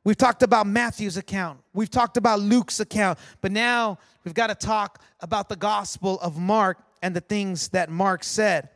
We've 0.04 0.18
talked 0.18 0.44
about 0.44 0.68
Matthew's 0.68 1.18
account, 1.18 1.60
we've 1.74 1.89
talked 1.89 2.18
about 2.18 2.39
Luke's 2.39 2.80
account, 2.80 3.20
but 3.42 3.51
now 3.51 3.98
we've 4.24 4.34
got 4.34 4.48
to 4.48 4.56
talk 4.56 5.01
about 5.20 5.50
the 5.50 5.56
gospel 5.56 6.20
of 6.22 6.38
Mark 6.38 6.78
and 7.01 7.16
the 7.16 7.22
things 7.22 7.70
that 7.70 7.89
Mark 7.89 8.24
said. 8.24 8.70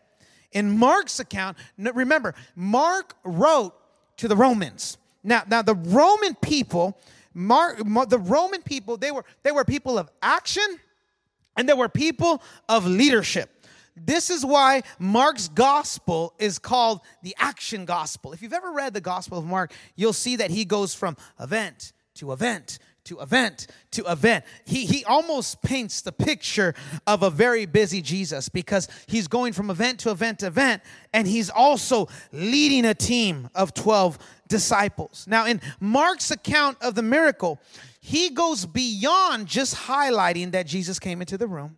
In 0.51 0.77
Mark's 0.77 1.19
account, 1.19 1.57
remember, 1.77 2.35
Mark 2.55 3.15
wrote 3.23 3.73
to 4.17 4.27
the 4.27 4.35
Romans. 4.35 4.97
Now, 5.23 5.43
now 5.47 5.61
the 5.61 5.75
Roman 5.75 6.35
people, 6.35 6.99
Mark, 7.33 7.77
the 8.09 8.19
Roman 8.19 8.61
people, 8.61 8.97
they 8.97 9.11
were 9.11 9.25
they 9.43 9.51
were 9.51 9.63
people 9.65 9.97
of 9.97 10.09
action 10.21 10.65
and 11.57 11.67
they 11.67 11.73
were 11.73 11.89
people 11.89 12.41
of 12.69 12.85
leadership. 12.85 13.49
This 13.95 14.29
is 14.29 14.43
why 14.43 14.81
Mark's 14.97 15.47
gospel 15.49 16.33
is 16.39 16.57
called 16.57 17.01
the 17.21 17.35
action 17.37 17.85
gospel. 17.85 18.33
If 18.33 18.41
you've 18.41 18.53
ever 18.53 18.71
read 18.71 18.93
the 18.93 19.01
gospel 19.01 19.37
of 19.37 19.45
Mark, 19.45 19.71
you'll 19.95 20.13
see 20.13 20.37
that 20.37 20.49
he 20.49 20.65
goes 20.65 20.95
from 20.95 21.15
event 21.39 21.93
to 22.15 22.31
event 22.31 22.79
to 23.05 23.19
event 23.19 23.67
to 23.91 24.09
event. 24.11 24.45
He, 24.65 24.85
he 24.85 25.03
almost 25.05 25.61
paints 25.61 26.01
the 26.01 26.11
picture 26.11 26.73
of 27.05 27.23
a 27.23 27.29
very 27.29 27.65
busy 27.65 28.01
Jesus 28.01 28.49
because 28.49 28.87
he's 29.07 29.27
going 29.27 29.53
from 29.53 29.69
event 29.69 29.99
to 30.01 30.11
event 30.11 30.39
to 30.39 30.47
event, 30.47 30.81
and 31.13 31.27
he's 31.27 31.49
also 31.49 32.07
leading 32.31 32.85
a 32.85 32.93
team 32.93 33.49
of 33.55 33.73
12 33.73 34.17
disciples. 34.47 35.25
Now, 35.27 35.45
in 35.45 35.61
Mark's 35.79 36.31
account 36.31 36.77
of 36.81 36.95
the 36.95 37.03
miracle, 37.03 37.59
he 38.01 38.29
goes 38.29 38.65
beyond 38.65 39.47
just 39.47 39.75
highlighting 39.75 40.51
that 40.51 40.67
Jesus 40.67 40.99
came 40.99 41.21
into 41.21 41.37
the 41.37 41.47
room 41.47 41.77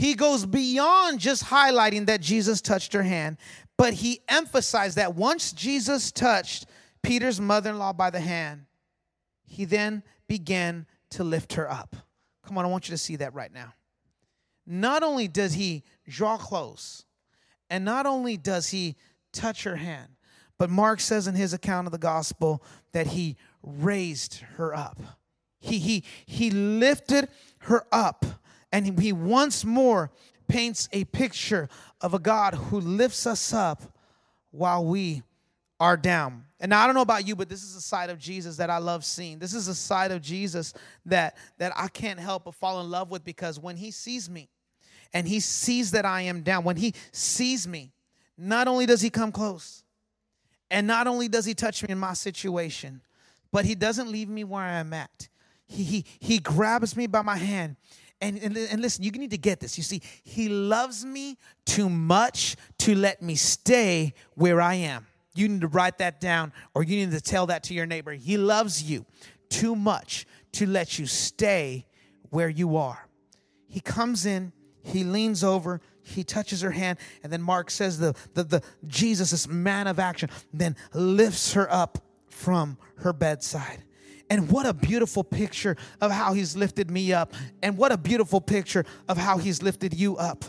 he 0.00 0.14
goes 0.14 0.46
beyond 0.46 1.20
just 1.20 1.44
highlighting 1.44 2.06
that 2.06 2.22
Jesus 2.22 2.62
touched 2.62 2.94
her 2.94 3.02
hand, 3.02 3.36
but 3.76 3.92
he 3.92 4.20
emphasized 4.28 4.96
that 4.96 5.14
once 5.14 5.52
Jesus 5.52 6.10
touched 6.10 6.64
Peter's 7.02 7.38
mother 7.38 7.68
in 7.68 7.78
law 7.78 7.92
by 7.92 8.08
the 8.08 8.20
hand, 8.20 8.66
he 9.44 9.66
then 9.66 10.02
began 10.30 10.86
to 11.10 11.24
lift 11.24 11.54
her 11.54 11.68
up. 11.68 11.96
Come 12.46 12.56
on, 12.56 12.64
I 12.64 12.68
want 12.68 12.88
you 12.88 12.92
to 12.92 12.98
see 12.98 13.16
that 13.16 13.34
right 13.34 13.52
now. 13.52 13.74
Not 14.64 15.02
only 15.02 15.26
does 15.26 15.54
he 15.54 15.82
draw 16.06 16.38
close, 16.38 17.04
and 17.68 17.84
not 17.84 18.06
only 18.06 18.36
does 18.36 18.68
he 18.68 18.94
touch 19.32 19.64
her 19.64 19.74
hand, 19.74 20.06
but 20.56 20.70
Mark 20.70 21.00
says 21.00 21.26
in 21.26 21.34
his 21.34 21.52
account 21.52 21.88
of 21.88 21.90
the 21.90 21.98
gospel 21.98 22.62
that 22.92 23.08
he 23.08 23.36
raised 23.64 24.36
her 24.54 24.72
up. 24.72 25.00
He, 25.58 25.80
he, 25.80 26.04
he 26.26 26.52
lifted 26.52 27.28
her 27.62 27.84
up. 27.90 28.24
And 28.70 29.00
he 29.00 29.12
once 29.12 29.64
more 29.64 30.12
paints 30.46 30.88
a 30.92 31.06
picture 31.06 31.68
of 32.00 32.14
a 32.14 32.20
God 32.20 32.54
who 32.54 32.80
lifts 32.80 33.26
us 33.26 33.52
up 33.52 33.98
while 34.52 34.84
we 34.84 35.24
are 35.80 35.96
down. 35.96 36.44
And 36.60 36.74
I 36.74 36.86
don't 36.86 36.94
know 36.94 37.00
about 37.00 37.26
you, 37.26 37.34
but 37.34 37.48
this 37.48 37.64
is 37.64 37.74
a 37.74 37.80
side 37.80 38.10
of 38.10 38.18
Jesus 38.18 38.58
that 38.58 38.68
I 38.68 38.78
love 38.78 39.04
seeing. 39.04 39.38
This 39.38 39.54
is 39.54 39.66
a 39.66 39.74
side 39.74 40.12
of 40.12 40.20
Jesus 40.20 40.74
that, 41.06 41.36
that 41.58 41.72
I 41.74 41.88
can't 41.88 42.20
help 42.20 42.44
but 42.44 42.54
fall 42.54 42.80
in 42.82 42.90
love 42.90 43.10
with 43.10 43.24
because 43.24 43.58
when 43.58 43.76
he 43.76 43.90
sees 43.90 44.28
me 44.28 44.50
and 45.14 45.26
he 45.26 45.40
sees 45.40 45.90
that 45.92 46.04
I 46.04 46.20
am 46.22 46.42
down, 46.42 46.62
when 46.64 46.76
he 46.76 46.94
sees 47.12 47.66
me, 47.66 47.92
not 48.36 48.68
only 48.68 48.84
does 48.86 49.00
he 49.00 49.08
come 49.10 49.32
close 49.32 49.82
and 50.70 50.86
not 50.86 51.06
only 51.06 51.28
does 51.28 51.46
he 51.46 51.54
touch 51.54 51.82
me 51.82 51.88
in 51.88 51.98
my 51.98 52.12
situation, 52.12 53.00
but 53.50 53.64
he 53.64 53.74
doesn't 53.74 54.12
leave 54.12 54.28
me 54.28 54.44
where 54.44 54.62
I'm 54.62 54.92
at. 54.92 55.28
He, 55.66 55.82
he, 55.82 56.04
he 56.18 56.38
grabs 56.38 56.94
me 56.94 57.06
by 57.06 57.22
my 57.22 57.36
hand 57.36 57.76
And, 58.20 58.38
and, 58.38 58.56
and 58.56 58.82
listen, 58.82 59.02
you 59.02 59.10
need 59.12 59.30
to 59.30 59.38
get 59.38 59.60
this. 59.60 59.78
You 59.78 59.84
see, 59.84 60.02
He 60.24 60.48
loves 60.48 61.04
me 61.04 61.38
too 61.64 61.88
much 61.88 62.56
to 62.80 62.94
let 62.94 63.22
me 63.22 63.34
stay 63.34 64.12
where 64.34 64.60
I 64.60 64.74
am. 64.74 65.06
You 65.40 65.48
need 65.48 65.62
to 65.62 65.68
write 65.68 65.98
that 65.98 66.20
down 66.20 66.52
or 66.74 66.82
you 66.82 66.96
need 66.96 67.12
to 67.12 67.20
tell 67.20 67.46
that 67.46 67.62
to 67.64 67.74
your 67.74 67.86
neighbor. 67.86 68.12
He 68.12 68.36
loves 68.36 68.82
you 68.82 69.06
too 69.48 69.74
much 69.74 70.26
to 70.52 70.66
let 70.66 70.98
you 70.98 71.06
stay 71.06 71.86
where 72.28 72.48
you 72.48 72.76
are. 72.76 73.08
He 73.66 73.80
comes 73.80 74.26
in, 74.26 74.52
he 74.82 75.02
leans 75.02 75.42
over, 75.42 75.80
he 76.02 76.24
touches 76.24 76.60
her 76.60 76.70
hand, 76.72 76.98
and 77.22 77.32
then 77.32 77.40
Mark 77.40 77.70
says 77.70 77.98
the, 77.98 78.14
the, 78.34 78.44
the 78.44 78.62
Jesus, 78.86 79.30
this 79.30 79.48
man 79.48 79.86
of 79.86 79.98
action, 79.98 80.28
then 80.52 80.76
lifts 80.92 81.54
her 81.54 81.72
up 81.72 81.98
from 82.28 82.76
her 82.96 83.12
bedside. 83.12 83.82
And 84.28 84.50
what 84.50 84.66
a 84.66 84.74
beautiful 84.74 85.24
picture 85.24 85.76
of 86.00 86.10
how 86.10 86.34
he's 86.34 86.56
lifted 86.56 86.90
me 86.90 87.12
up. 87.12 87.34
And 87.62 87.76
what 87.76 87.92
a 87.92 87.98
beautiful 87.98 88.40
picture 88.40 88.84
of 89.08 89.16
how 89.16 89.38
he's 89.38 89.62
lifted 89.62 89.94
you 89.94 90.16
up. 90.16 90.44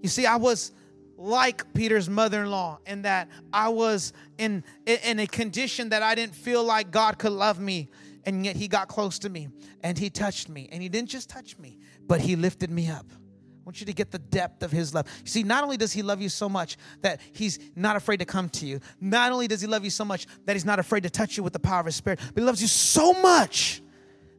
You 0.00 0.08
see, 0.08 0.24
I 0.24 0.36
was 0.36 0.72
like 1.20 1.74
Peter's 1.74 2.08
mother-in-law 2.08 2.78
in 2.86 3.02
that 3.02 3.28
I 3.52 3.68
was 3.68 4.14
in 4.38 4.64
in 4.86 5.20
a 5.20 5.26
condition 5.26 5.90
that 5.90 6.02
I 6.02 6.14
didn't 6.14 6.34
feel 6.34 6.64
like 6.64 6.90
God 6.90 7.18
could 7.18 7.32
love 7.32 7.60
me 7.60 7.90
and 8.24 8.44
yet 8.44 8.56
he 8.56 8.68
got 8.68 8.88
close 8.88 9.18
to 9.20 9.28
me 9.28 9.48
and 9.82 9.98
he 9.98 10.08
touched 10.08 10.48
me 10.48 10.68
and 10.72 10.82
he 10.82 10.88
didn't 10.88 11.10
just 11.10 11.28
touch 11.28 11.58
me 11.58 11.78
but 12.06 12.22
he 12.22 12.36
lifted 12.36 12.70
me 12.70 12.88
up 12.88 13.04
I 13.12 13.62
want 13.66 13.80
you 13.80 13.86
to 13.86 13.92
get 13.92 14.10
the 14.10 14.18
depth 14.18 14.62
of 14.62 14.72
his 14.72 14.94
love. 14.94 15.06
You 15.22 15.28
see, 15.28 15.42
not 15.42 15.62
only 15.62 15.76
does 15.76 15.92
he 15.92 16.00
love 16.00 16.22
you 16.22 16.30
so 16.30 16.48
much 16.48 16.78
that 17.02 17.20
he's 17.32 17.58
not 17.76 17.94
afraid 17.94 18.16
to 18.16 18.24
come 18.24 18.48
to 18.48 18.66
you, 18.66 18.80
not 19.02 19.32
only 19.32 19.46
does 19.48 19.60
he 19.60 19.66
love 19.66 19.84
you 19.84 19.90
so 19.90 20.04
much 20.04 20.26
that 20.46 20.54
he's 20.54 20.64
not 20.64 20.78
afraid 20.78 21.02
to 21.02 21.10
touch 21.10 21.36
you 21.36 21.42
with 21.42 21.52
the 21.52 21.58
power 21.58 21.78
of 21.78 21.86
his 21.86 21.94
spirit, 21.94 22.20
but 22.32 22.40
he 22.40 22.46
loves 22.46 22.62
you 22.62 22.66
so 22.66 23.12
much 23.20 23.82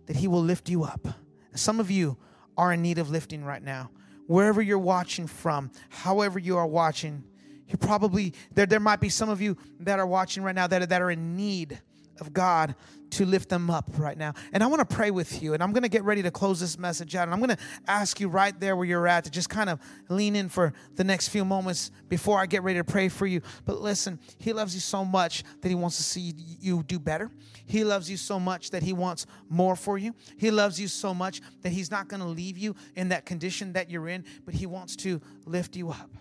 that 0.08 0.16
he 0.16 0.28
will 0.28 0.42
lift 0.42 0.70
you 0.70 0.84
up. 0.84 1.08
Some 1.54 1.80
of 1.80 1.92
you 1.92 2.18
are 2.58 2.74
in 2.74 2.82
need 2.82 2.98
of 2.98 3.12
lifting 3.12 3.46
right 3.46 3.62
now 3.62 3.92
wherever 4.32 4.62
you're 4.62 4.80
watching 4.80 5.28
from, 5.28 5.70
however 5.90 6.40
you 6.40 6.58
are 6.58 6.66
watching, 6.66 7.22
you 7.68 7.78
probably 7.78 8.34
there 8.54 8.66
there 8.66 8.80
might 8.80 9.02
be 9.02 9.10
some 9.10 9.30
of 9.30 9.42
you 9.42 9.58
that 9.82 10.00
are 10.00 10.08
watching 10.08 10.42
right 10.42 10.56
now 10.56 10.68
that, 10.68 10.88
that 10.90 11.02
are 11.02 11.12
in 11.12 11.36
need 11.36 11.82
of 12.22 12.34
God 12.34 12.76
to 13.12 13.26
lift 13.26 13.50
them 13.50 13.70
up 13.70 13.90
right 13.98 14.18
now. 14.18 14.34
And 14.54 14.64
I 14.64 14.68
want 14.68 14.88
to 14.88 14.96
pray 14.96 15.12
with 15.12 15.44
you. 15.44 15.54
And 15.54 15.62
I'm 15.62 15.74
going 15.74 15.84
to 15.84 15.90
get 15.90 16.04
ready 16.04 16.24
to 16.24 16.32
close 16.32 16.60
this 16.60 16.78
message 16.78 17.16
out. 17.16 17.24
And 17.24 17.34
I'm 17.34 17.40
going 17.40 17.56
to 17.56 17.64
ask 17.88 18.20
you 18.20 18.30
right 18.30 18.58
there 18.58 18.76
where 18.76 18.86
you're 18.86 19.08
at 19.08 19.26
to 19.26 19.32
just 19.32 19.50
kind 19.50 19.70
of 19.70 19.80
lean 20.08 20.36
in 20.36 20.48
for 20.48 20.74
the 20.96 21.04
next 21.04 21.28
few 21.28 21.44
moments 21.44 21.92
before 22.08 22.40
I 22.40 22.46
get 22.46 22.64
ready 22.64 22.80
to 22.80 22.84
pray 22.84 23.10
for 23.10 23.26
you. 23.26 23.42
But 23.66 23.82
listen, 23.82 24.20
He 24.38 24.54
loves 24.54 24.74
you 24.74 24.80
so 24.80 25.04
much 25.04 25.44
that 25.62 25.68
He 25.68 25.76
wants 25.76 25.98
to 25.98 26.04
see 26.04 26.34
you 26.60 26.84
do 26.84 27.00
better. 27.00 27.30
He 27.66 27.84
loves 27.84 28.10
you 28.10 28.18
so 28.18 28.40
much 28.40 28.72
that 28.72 28.84
He 28.84 28.94
wants 28.94 29.26
more 29.50 29.76
for 29.76 29.98
you. 29.98 30.16
He 30.38 30.50
loves 30.50 30.80
you 30.80 30.88
so 30.88 31.14
much 31.14 31.42
that 31.64 31.72
He's 31.74 31.92
not 31.92 32.08
going 32.08 32.22
to 32.22 32.28
leave 32.28 32.58
you 32.58 32.76
in 32.96 33.10
that 33.10 33.26
condition 33.26 33.74
that 33.74 33.90
you're 33.90 34.08
in, 34.08 34.24
but 34.46 34.54
He 34.54 34.66
wants 34.66 34.96
to 34.98 35.22
lift 35.46 35.76
you 35.76 35.90
up. 35.90 36.12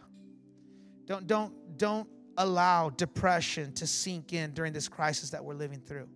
Don't, 1.06 1.26
don't, 1.26 1.52
don't 1.76 2.08
allow 2.40 2.88
depression 2.88 3.72
to 3.74 3.86
sink 3.86 4.32
in 4.32 4.52
during 4.52 4.72
this 4.72 4.88
crisis 4.88 5.30
that 5.30 5.44
we're 5.44 5.54
living 5.54 5.80
through. 5.80 6.08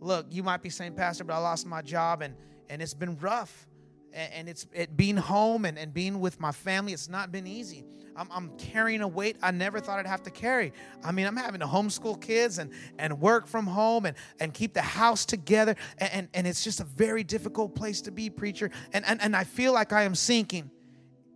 Look, 0.00 0.26
you 0.30 0.42
might 0.42 0.62
be 0.62 0.70
saying, 0.70 0.94
Pastor, 0.94 1.24
but 1.24 1.34
I 1.34 1.38
lost 1.38 1.66
my 1.66 1.82
job 1.82 2.22
and, 2.22 2.34
and 2.70 2.80
it's 2.80 2.94
been 2.94 3.18
rough. 3.18 3.66
And, 4.14 4.32
and 4.32 4.48
it's 4.48 4.66
it 4.72 4.96
being 4.96 5.16
home 5.16 5.66
and, 5.66 5.78
and 5.78 5.92
being 5.92 6.20
with 6.20 6.40
my 6.40 6.52
family, 6.52 6.94
it's 6.94 7.08
not 7.08 7.30
been 7.30 7.46
easy. 7.46 7.84
I'm, 8.16 8.28
I'm 8.32 8.56
carrying 8.56 9.02
a 9.02 9.08
weight 9.08 9.36
I 9.42 9.50
never 9.50 9.78
thought 9.78 9.98
I'd 9.98 10.06
have 10.06 10.22
to 10.22 10.30
carry. 10.30 10.72
I 11.04 11.12
mean, 11.12 11.26
I'm 11.26 11.36
having 11.36 11.60
to 11.60 11.66
homeschool 11.66 12.20
kids 12.20 12.58
and, 12.58 12.72
and 12.98 13.20
work 13.20 13.46
from 13.46 13.66
home 13.66 14.06
and, 14.06 14.16
and 14.40 14.54
keep 14.54 14.72
the 14.72 14.82
house 14.82 15.26
together. 15.26 15.76
And, 15.98 16.12
and, 16.12 16.28
and 16.32 16.46
it's 16.46 16.64
just 16.64 16.80
a 16.80 16.84
very 16.84 17.24
difficult 17.24 17.74
place 17.74 18.00
to 18.02 18.10
be, 18.10 18.30
preacher. 18.30 18.70
And, 18.94 19.04
and, 19.04 19.20
and 19.20 19.36
I 19.36 19.44
feel 19.44 19.74
like 19.74 19.92
I 19.92 20.04
am 20.04 20.14
sinking. 20.14 20.70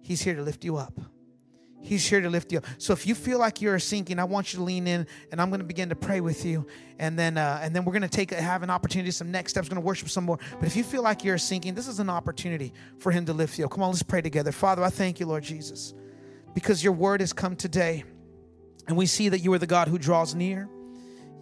He's 0.01 0.23
here 0.23 0.35
to 0.35 0.43
lift 0.43 0.65
you 0.65 0.77
up. 0.79 0.99
He's 1.83 2.09
here 2.09 2.21
to 2.21 2.31
lift 2.31 2.53
you 2.53 2.59
up. 2.59 2.65
So 2.79 2.93
if 2.93 3.07
you 3.07 3.15
feel 3.15 3.41
like 3.41 3.61
you're 3.61 3.79
sinking, 3.81 4.21
I 4.21 4.25
want 4.25 4.53
you 4.53 4.59
to 4.59 4.65
lean 4.65 4.87
in, 4.87 5.07
and 5.33 5.41
I'm 5.41 5.51
going 5.51 5.61
to 5.61 5.67
begin 5.67 5.89
to 5.89 5.97
pray 5.97 6.21
with 6.21 6.45
you, 6.45 6.67
and 6.99 7.19
then 7.19 7.37
uh, 7.37 7.59
and 7.61 7.75
then 7.75 7.85
we're 7.85 7.93
going 7.93 8.03
to 8.03 8.09
take 8.09 8.31
have 8.31 8.63
an 8.63 8.71
opportunity, 8.71 9.11
some 9.11 9.33
next 9.33 9.53
steps, 9.53 9.69
going 9.69 9.83
to 9.83 9.87
worship 9.87 10.09
some 10.09 10.25
more. 10.25 10.39
But 10.59 10.67
if 10.67 10.77
you 10.77 10.85
feel 10.85 11.03
like 11.03 11.25
you're 11.25 11.39
sinking, 11.39 11.75
this 11.75 11.89
is 11.89 11.99
an 11.99 12.09
opportunity 12.09 12.73
for 12.99 13.11
Him 13.11 13.27
to 13.27 13.33
lift 13.33 13.59
you. 13.59 13.69
Come 13.69 13.83
on, 13.83 13.91
let's 13.91 14.03
pray 14.03 14.23
together. 14.23 14.53
Father, 14.53 14.83
I 14.83 14.91
thank 14.91 15.19
you, 15.19 15.27
Lord 15.27 15.43
Jesus, 15.43 15.93
because 16.55 16.85
Your 16.85 16.93
Word 16.93 17.21
has 17.21 17.33
come 17.33 17.57
today, 17.57 18.05
and 18.87 18.97
we 18.97 19.07
see 19.07 19.29
that 19.29 19.41
You 19.41 19.53
are 19.53 19.59
the 19.59 19.67
God 19.67 19.89
who 19.89 19.99
draws 19.99 20.37
near, 20.37 20.69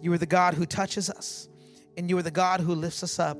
You 0.01 0.11
are 0.13 0.17
the 0.17 0.25
God 0.25 0.55
who 0.55 0.65
touches 0.65 1.09
us, 1.09 1.49
and 1.97 2.09
You 2.09 2.17
are 2.17 2.23
the 2.23 2.31
God 2.31 2.61
who 2.61 2.73
lifts 2.73 3.03
us 3.03 3.19
up. 3.19 3.37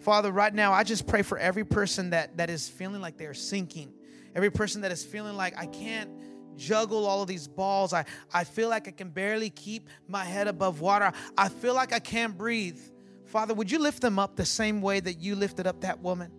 Father, 0.00 0.32
right 0.32 0.52
now, 0.52 0.72
I 0.72 0.82
just 0.82 1.06
pray 1.06 1.22
for 1.22 1.36
every 1.36 1.64
person 1.64 2.10
that 2.10 2.38
that 2.38 2.48
is 2.48 2.70
feeling 2.70 3.02
like 3.02 3.18
they're 3.18 3.34
sinking 3.34 3.92
every 4.34 4.50
person 4.50 4.82
that 4.82 4.92
is 4.92 5.04
feeling 5.04 5.36
like 5.36 5.58
I 5.58 5.66
can't 5.66 6.10
juggle 6.56 7.06
all 7.06 7.22
of 7.22 7.28
these 7.28 7.48
balls. 7.48 7.92
I, 7.92 8.04
I 8.32 8.44
feel 8.44 8.68
like 8.68 8.88
I 8.88 8.92
can 8.92 9.10
barely 9.10 9.50
keep 9.50 9.88
my 10.08 10.24
head 10.24 10.48
above 10.48 10.80
water. 10.80 11.12
I 11.36 11.48
feel 11.48 11.74
like 11.74 11.92
I 11.92 11.98
can't 11.98 12.36
breathe. 12.36 12.78
Father, 13.26 13.54
would 13.54 13.70
you 13.70 13.78
lift 13.78 14.00
them 14.00 14.18
up 14.18 14.36
the 14.36 14.44
same 14.44 14.82
way 14.82 15.00
that 15.00 15.20
you 15.20 15.34
lifted 15.34 15.66
up 15.66 15.80
that 15.80 16.00
woman? 16.00 16.30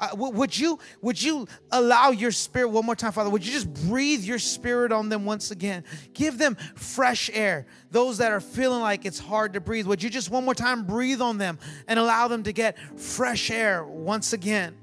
Uh, 0.00 0.10
would 0.14 0.56
you 0.56 0.78
would 1.02 1.20
you 1.20 1.48
allow 1.72 2.10
your 2.10 2.30
spirit 2.30 2.68
one 2.68 2.86
more 2.86 2.94
time 2.94 3.10
father 3.10 3.30
would 3.30 3.44
you 3.44 3.50
just 3.50 3.72
breathe 3.88 4.22
your 4.22 4.38
spirit 4.38 4.92
on 4.92 5.08
them 5.08 5.24
once 5.24 5.50
again 5.50 5.82
give 6.14 6.38
them 6.38 6.56
fresh 6.76 7.28
air 7.32 7.66
those 7.90 8.18
that 8.18 8.30
are 8.30 8.40
feeling 8.40 8.80
like 8.80 9.04
it's 9.04 9.18
hard 9.18 9.54
to 9.54 9.60
breathe 9.60 9.88
would 9.88 10.00
you 10.00 10.08
just 10.08 10.30
one 10.30 10.44
more 10.44 10.54
time 10.54 10.84
breathe 10.84 11.20
on 11.20 11.36
them 11.36 11.58
and 11.88 11.98
allow 11.98 12.28
them 12.28 12.44
to 12.44 12.52
get 12.52 12.78
fresh 12.96 13.50
air 13.50 13.84
once 13.84 14.32
again 14.32 14.76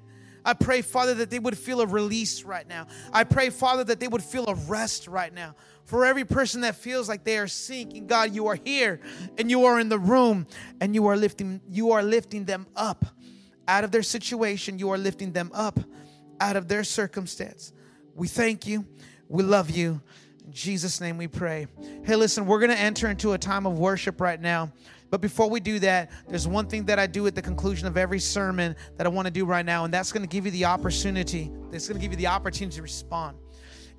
I 0.45 0.53
pray, 0.53 0.81
Father, 0.81 1.15
that 1.15 1.29
they 1.31 1.39
would 1.39 1.58
feel 1.58 1.81
a 1.81 1.88
release 1.88 2.43
right 2.43 2.67
now. 2.67 2.88
I 3.12 3.23
pray, 3.23 3.49
Father, 3.49 3.84
that 3.86 3.99
they 3.99 4.08
would 4.08 4.23
feel 4.23 4.45
a 4.47 4.53
rest 4.53 5.08
right 5.08 5.34
now. 5.34 5.55
For 5.86 6.05
every 6.05 6.25
person 6.25 6.62
that 6.62 6.75
feels 6.75 7.10
like 7.10 7.23
they 7.23 7.38
are 7.38 7.47
sinking, 7.47 8.08
God, 8.08 8.34
you 8.34 8.47
are 8.47 8.55
here 8.55 9.01
and 9.38 9.49
you 9.49 9.65
are 9.65 9.79
in 9.79 9.89
the 9.89 9.99
room 9.99 10.47
and 10.79 10.95
you 10.95 11.08
are 11.08 11.17
lifting, 11.17 11.62
you 11.69 11.91
are 11.91 12.01
lifting 12.01 12.45
them 12.45 12.67
up 12.75 13.05
out 13.67 13.84
of 13.84 13.91
their 13.91 14.03
situation. 14.03 14.79
You 14.79 14.91
are 14.91 14.97
lifting 14.97 15.31
them 15.31 15.51
up 15.53 15.79
out 16.39 16.55
of 16.55 16.67
their 16.67 16.84
circumstance. 16.84 17.73
We 18.13 18.27
thank 18.27 18.65
you. 18.65 18.86
We 19.27 19.43
love 19.43 19.69
you. 19.69 20.01
In 20.45 20.51
Jesus' 20.51 21.01
name 21.01 21.17
we 21.17 21.27
pray. 21.27 21.67
Hey, 22.03 22.15
listen, 22.15 22.45
we're 22.45 22.60
going 22.60 22.71
to 22.71 22.79
enter 22.79 23.08
into 23.10 23.34
a 23.34 23.38
time 23.38 23.65
of 23.65 23.77
worship 23.77 24.21
right 24.21 24.39
now. 24.39 24.71
But 25.09 25.21
before 25.21 25.49
we 25.49 25.59
do 25.59 25.79
that, 25.79 26.11
there's 26.27 26.47
one 26.47 26.67
thing 26.67 26.85
that 26.85 26.99
I 26.99 27.07
do 27.07 27.25
at 27.27 27.35
the 27.35 27.41
conclusion 27.41 27.87
of 27.87 27.97
every 27.97 28.19
sermon 28.19 28.75
that 28.97 29.05
I 29.05 29.09
want 29.09 29.27
to 29.27 29.31
do 29.31 29.45
right 29.45 29.65
now, 29.65 29.85
and 29.85 29.93
that's 29.93 30.11
going 30.11 30.23
to 30.23 30.27
give 30.27 30.45
you 30.45 30.51
the 30.51 30.65
opportunity. 30.65 31.51
That's 31.71 31.87
going 31.87 31.99
to 31.99 32.01
give 32.01 32.11
you 32.11 32.17
the 32.17 32.27
opportunity 32.27 32.75
to 32.77 32.81
respond. 32.81 33.37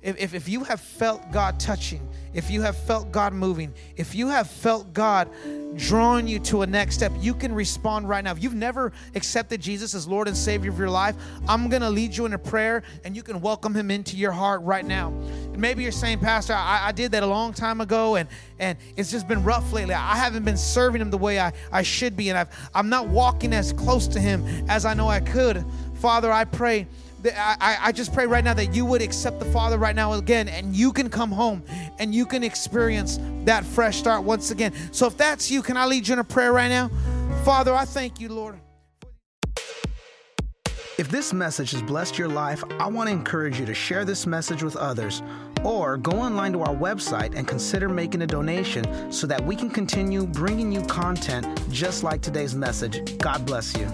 If, 0.01 0.17
if, 0.19 0.33
if 0.33 0.47
you 0.47 0.63
have 0.63 0.79
felt 0.79 1.31
God 1.31 1.59
touching, 1.59 2.07
if 2.33 2.51
you 2.51 2.61
have 2.61 2.77
felt 2.77 3.11
God 3.11 3.33
moving, 3.33 3.73
if 3.95 4.13
you 4.13 4.27
have 4.27 4.47
felt 4.47 4.93
God 4.93 5.27
drawing 5.75 6.27
you 6.27 6.37
to 6.39 6.61
a 6.61 6.67
next 6.67 6.95
step, 6.95 7.11
you 7.19 7.33
can 7.33 7.53
respond 7.53 8.07
right 8.07 8.23
now. 8.23 8.31
If 8.31 8.43
you've 8.43 8.53
never 8.53 8.93
accepted 9.15 9.59
Jesus 9.59 9.95
as 9.95 10.07
Lord 10.07 10.27
and 10.27 10.37
Savior 10.37 10.69
of 10.69 10.77
your 10.77 10.89
life, 10.89 11.15
I'm 11.47 11.67
going 11.67 11.81
to 11.81 11.89
lead 11.89 12.15
you 12.15 12.27
in 12.27 12.33
a 12.33 12.37
prayer 12.37 12.83
and 13.03 13.15
you 13.15 13.23
can 13.23 13.41
welcome 13.41 13.73
Him 13.73 13.89
into 13.89 14.17
your 14.17 14.31
heart 14.31 14.61
right 14.61 14.85
now. 14.85 15.09
Maybe 15.55 15.81
you're 15.81 15.91
saying, 15.91 16.19
Pastor, 16.19 16.53
I, 16.53 16.87
I 16.87 16.91
did 16.91 17.11
that 17.13 17.23
a 17.23 17.27
long 17.27 17.51
time 17.51 17.81
ago 17.81 18.17
and, 18.17 18.29
and 18.59 18.77
it's 18.95 19.09
just 19.09 19.27
been 19.27 19.43
rough 19.43 19.73
lately. 19.73 19.95
I 19.95 20.15
haven't 20.15 20.45
been 20.45 20.57
serving 20.57 21.01
Him 21.01 21.09
the 21.09 21.17
way 21.17 21.39
I, 21.39 21.53
I 21.71 21.81
should 21.81 22.15
be, 22.15 22.29
and 22.29 22.37
I've, 22.37 22.69
I'm 22.75 22.89
not 22.89 23.07
walking 23.07 23.51
as 23.51 23.73
close 23.73 24.07
to 24.09 24.19
Him 24.19 24.45
as 24.69 24.85
I 24.85 24.93
know 24.93 25.07
I 25.07 25.21
could. 25.21 25.65
Father, 25.95 26.31
I 26.31 26.45
pray 26.45 26.87
I, 27.25 27.77
I 27.81 27.91
just 27.91 28.13
pray 28.13 28.27
right 28.27 28.43
now 28.43 28.53
that 28.53 28.73
you 28.75 28.85
would 28.85 29.01
accept 29.01 29.39
the 29.39 29.45
Father 29.45 29.77
right 29.77 29.95
now 29.95 30.13
again 30.13 30.47
and 30.47 30.75
you 30.75 30.93
can 30.93 31.09
come 31.09 31.31
home 31.31 31.63
and 31.99 32.13
you 32.13 32.25
can 32.25 32.43
experience 32.43 33.19
that 33.45 33.65
fresh 33.65 33.97
start 33.97 34.23
once 34.23 34.51
again. 34.51 34.73
So 34.91 35.07
if 35.07 35.17
that's 35.17 35.49
you, 35.49 35.61
can 35.61 35.77
I 35.77 35.85
lead 35.85 36.07
you 36.07 36.13
in 36.13 36.19
a 36.19 36.23
prayer 36.23 36.53
right 36.53 36.69
now? 36.69 36.89
Father, 37.43 37.73
I 37.73 37.85
thank 37.85 38.19
you, 38.19 38.29
Lord. 38.29 38.59
If 40.97 41.09
this 41.09 41.31
message 41.31 41.71
has 41.71 41.81
blessed 41.83 42.17
your 42.17 42.27
life, 42.27 42.63
I 42.79 42.87
want 42.87 43.07
to 43.07 43.13
encourage 43.13 43.59
you 43.59 43.67
to 43.67 43.73
share 43.75 44.03
this 44.03 44.25
message 44.25 44.63
with 44.63 44.75
others 44.75 45.21
or 45.63 45.97
go 45.97 46.13
online 46.13 46.53
to 46.53 46.61
our 46.61 46.73
website 46.73 47.35
and 47.35 47.47
consider 47.47 47.87
making 47.87 48.23
a 48.23 48.27
donation 48.27 49.11
so 49.11 49.27
that 49.27 49.43
we 49.45 49.55
can 49.55 49.69
continue 49.69 50.25
bringing 50.25 50.71
you 50.71 50.81
content 50.83 51.45
just 51.71 52.03
like 52.03 52.21
today's 52.21 52.55
message. 52.55 53.17
God 53.19 53.45
bless 53.45 53.77
you. 53.77 53.87